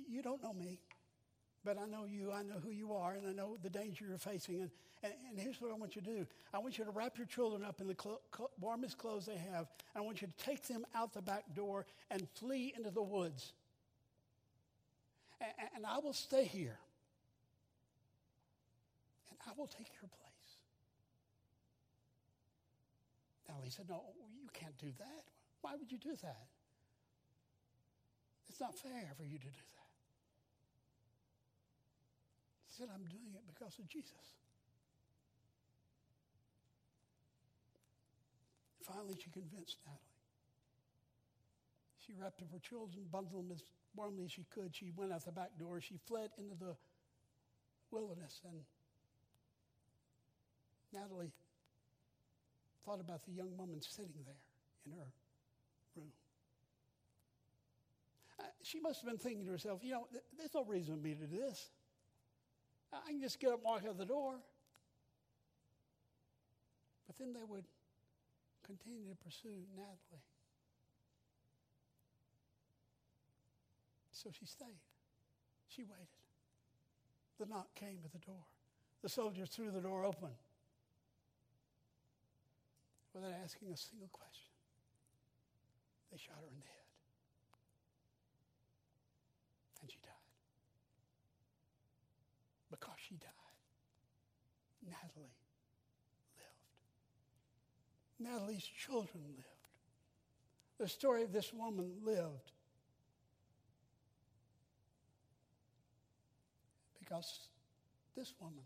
You 0.08 0.22
don't 0.22 0.42
know 0.42 0.52
me, 0.52 0.78
but 1.64 1.76
I 1.78 1.86
know 1.86 2.04
you. 2.04 2.32
I 2.32 2.42
know 2.42 2.58
who 2.62 2.70
you 2.70 2.92
are, 2.94 3.12
and 3.14 3.26
I 3.26 3.32
know 3.32 3.58
the 3.62 3.70
danger 3.70 4.06
you're 4.08 4.18
facing. 4.18 4.62
And, 4.62 4.70
and, 5.02 5.12
and 5.30 5.38
here's 5.38 5.60
what 5.60 5.70
I 5.70 5.74
want 5.74 5.94
you 5.94 6.02
to 6.02 6.08
do 6.08 6.26
I 6.54 6.58
want 6.58 6.78
you 6.78 6.84
to 6.84 6.90
wrap 6.90 7.18
your 7.18 7.26
children 7.26 7.64
up 7.64 7.80
in 7.80 7.86
the 7.86 7.96
warmest 8.60 8.98
clothes 8.98 9.26
they 9.26 9.36
have, 9.36 9.66
and 9.94 9.96
I 9.96 10.00
want 10.00 10.22
you 10.22 10.28
to 10.28 10.44
take 10.44 10.66
them 10.66 10.86
out 10.94 11.12
the 11.12 11.22
back 11.22 11.44
door 11.54 11.86
and 12.10 12.26
flee 12.34 12.72
into 12.76 12.90
the 12.90 13.02
woods. 13.02 13.52
And, 15.40 15.50
and 15.76 15.86
I 15.86 15.98
will 15.98 16.12
stay 16.12 16.44
here, 16.44 16.78
and 19.30 19.38
I 19.46 19.52
will 19.58 19.66
take 19.66 19.90
your 20.00 20.08
place. 20.08 20.30
Now 23.48 23.56
he 23.62 23.70
said, 23.70 23.86
No, 23.88 24.02
you 24.42 24.48
can't 24.52 24.76
do 24.78 24.88
that. 24.98 25.24
Why 25.60 25.72
would 25.78 25.92
you 25.92 25.98
do 25.98 26.16
that? 26.22 26.46
It's 28.48 28.60
not 28.60 28.76
fair 28.78 29.12
for 29.16 29.24
you 29.24 29.38
to 29.38 29.44
do 29.44 29.50
that. 29.50 29.79
Said, 32.80 32.88
I'm 32.88 33.04
doing 33.12 33.36
it 33.36 33.44
because 33.44 33.78
of 33.78 33.86
Jesus. 33.88 34.40
Finally, 38.80 39.20
she 39.22 39.28
convinced 39.28 39.76
Natalie. 39.84 40.00
She 42.00 42.14
wrapped 42.16 42.40
up 42.40 42.48
her 42.50 42.58
children, 42.58 43.04
bundled 43.12 43.44
them 43.44 43.52
as 43.52 43.62
warmly 43.94 44.24
as 44.24 44.32
she 44.32 44.46
could. 44.48 44.74
She 44.74 44.92
went 44.96 45.12
out 45.12 45.26
the 45.26 45.32
back 45.32 45.50
door. 45.58 45.78
She 45.82 46.00
fled 46.08 46.30
into 46.38 46.56
the 46.56 46.74
wilderness. 47.90 48.40
And 48.48 48.64
Natalie 50.94 51.32
thought 52.86 53.00
about 53.00 53.22
the 53.26 53.32
young 53.32 53.54
woman 53.58 53.82
sitting 53.82 54.24
there 54.24 54.40
in 54.86 54.92
her 54.92 55.12
room. 55.94 56.12
Uh, 58.40 58.44
she 58.62 58.80
must 58.80 59.02
have 59.02 59.10
been 59.10 59.18
thinking 59.18 59.44
to 59.44 59.50
herself, 59.50 59.80
you 59.84 59.92
know, 59.92 60.06
th- 60.10 60.24
there's 60.38 60.54
no 60.54 60.64
reason 60.64 60.96
for 60.96 61.02
me 61.02 61.14
to 61.14 61.26
do 61.26 61.36
this. 61.36 61.68
I 62.92 63.10
can 63.10 63.20
just 63.20 63.38
get 63.38 63.50
up 63.50 63.56
and 63.56 63.64
walk 63.64 63.82
out 63.88 63.98
the 63.98 64.04
door. 64.04 64.34
But 67.06 67.18
then 67.18 67.32
they 67.32 67.44
would 67.44 67.64
continue 68.64 69.08
to 69.08 69.16
pursue 69.16 69.64
Natalie. 69.76 70.24
So 74.12 74.30
she 74.38 74.46
stayed. 74.46 74.80
She 75.68 75.82
waited. 75.82 76.06
The 77.38 77.46
knock 77.46 77.74
came 77.74 77.98
at 78.04 78.12
the 78.12 78.18
door. 78.18 78.44
The 79.02 79.08
soldiers 79.08 79.48
threw 79.48 79.70
the 79.70 79.80
door 79.80 80.04
open 80.04 80.28
without 83.14 83.32
asking 83.42 83.72
a 83.72 83.76
single 83.76 84.10
question. 84.12 84.52
They 86.12 86.18
shot 86.18 86.36
her 86.36 86.46
in 86.46 86.58
the 86.58 86.66
head. 86.66 86.86
And 89.80 89.90
she 89.90 89.98
died. 90.02 90.28
Because 92.70 92.99
she 93.10 93.16
died, 93.16 93.28
Natalie 94.86 95.34
lived. 96.38 98.30
Natalie's 98.30 98.64
children 98.64 99.24
lived. 99.36 99.46
The 100.78 100.88
story 100.88 101.24
of 101.24 101.32
this 101.32 101.52
woman 101.52 101.92
lived 102.04 102.52
because 107.00 107.48
this 108.16 108.32
woman 108.40 108.62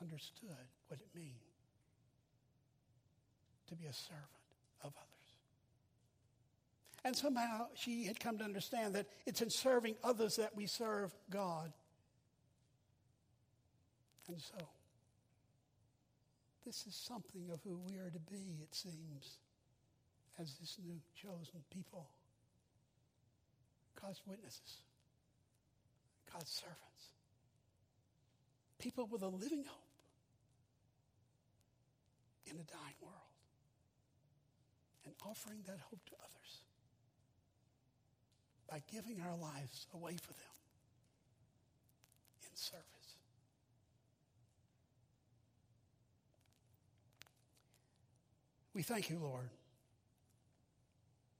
understood 0.00 0.66
what 0.88 0.98
it 0.98 1.06
means 1.14 1.30
to 3.68 3.76
be 3.76 3.86
a 3.86 3.92
servant 3.92 4.26
of 4.82 4.92
others. 4.96 5.10
And 7.04 7.16
somehow 7.16 7.68
she 7.74 8.04
had 8.04 8.18
come 8.18 8.38
to 8.38 8.44
understand 8.44 8.94
that 8.94 9.06
it's 9.24 9.40
in 9.40 9.50
serving 9.50 9.94
others 10.02 10.36
that 10.36 10.56
we 10.56 10.66
serve 10.66 11.14
God. 11.30 11.72
And 14.30 14.40
so, 14.40 14.64
this 16.64 16.86
is 16.86 16.94
something 16.94 17.50
of 17.52 17.60
who 17.64 17.80
we 17.84 17.98
are 17.98 18.10
to 18.10 18.20
be, 18.30 18.62
it 18.62 18.72
seems, 18.72 19.38
as 20.38 20.54
this 20.60 20.76
new 20.86 21.00
chosen 21.20 21.64
people. 21.68 22.06
God's 24.00 24.22
witnesses, 24.24 24.84
God's 26.32 26.48
servants, 26.48 27.10
people 28.78 29.08
with 29.10 29.22
a 29.22 29.28
living 29.28 29.64
hope 29.66 29.98
in 32.46 32.52
a 32.52 32.64
dying 32.70 33.00
world, 33.02 33.34
and 35.06 35.14
offering 35.28 35.58
that 35.66 35.80
hope 35.90 36.04
to 36.06 36.14
others 36.22 36.62
by 38.70 38.80
giving 38.92 39.20
our 39.22 39.36
lives 39.36 39.88
away 39.92 40.14
for 40.22 40.34
them 40.34 40.56
in 42.48 42.54
service. 42.54 42.99
We 48.80 48.84
thank 48.84 49.10
you, 49.10 49.18
Lord, 49.18 49.50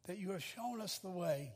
that 0.06 0.18
you 0.18 0.32
have 0.32 0.44
shown 0.44 0.82
us 0.82 0.98
the 0.98 1.08
way. 1.08 1.52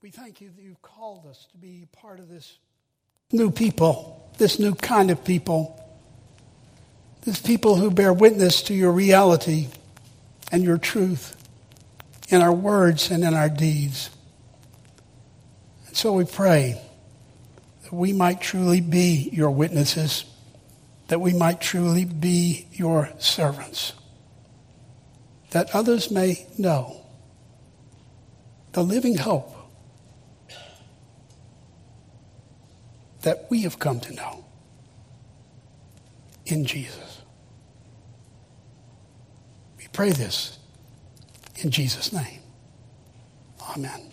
We 0.00 0.08
thank 0.08 0.40
you 0.40 0.48
that 0.48 0.62
you've 0.62 0.80
called 0.80 1.26
us 1.26 1.46
to 1.50 1.58
be 1.58 1.86
part 1.92 2.20
of 2.20 2.30
this 2.30 2.56
new 3.30 3.50
people, 3.50 4.30
this 4.38 4.58
new 4.58 4.74
kind 4.74 5.10
of 5.10 5.26
people, 5.26 5.78
this 7.20 7.38
people 7.38 7.76
who 7.76 7.90
bear 7.90 8.14
witness 8.14 8.62
to 8.62 8.74
your 8.74 8.92
reality 8.92 9.68
and 10.50 10.64
your 10.64 10.78
truth 10.78 11.36
in 12.30 12.40
our 12.40 12.54
words 12.54 13.10
and 13.10 13.24
in 13.24 13.34
our 13.34 13.50
deeds. 13.50 14.08
And 15.86 15.94
so 15.94 16.14
we 16.14 16.24
pray 16.24 16.80
that 17.82 17.92
we 17.92 18.14
might 18.14 18.40
truly 18.40 18.80
be 18.80 19.28
your 19.34 19.50
witnesses, 19.50 20.24
that 21.12 21.18
we 21.18 21.34
might 21.34 21.60
truly 21.60 22.06
be 22.06 22.66
your 22.72 23.10
servants, 23.18 23.92
that 25.50 25.68
others 25.74 26.10
may 26.10 26.46
know 26.56 27.04
the 28.72 28.82
living 28.82 29.18
hope 29.18 29.54
that 33.20 33.46
we 33.50 33.60
have 33.60 33.78
come 33.78 34.00
to 34.00 34.14
know 34.14 34.42
in 36.46 36.64
Jesus. 36.64 37.20
We 39.76 39.86
pray 39.92 40.12
this 40.12 40.58
in 41.56 41.70
Jesus' 41.70 42.10
name. 42.10 42.40
Amen. 43.76 44.11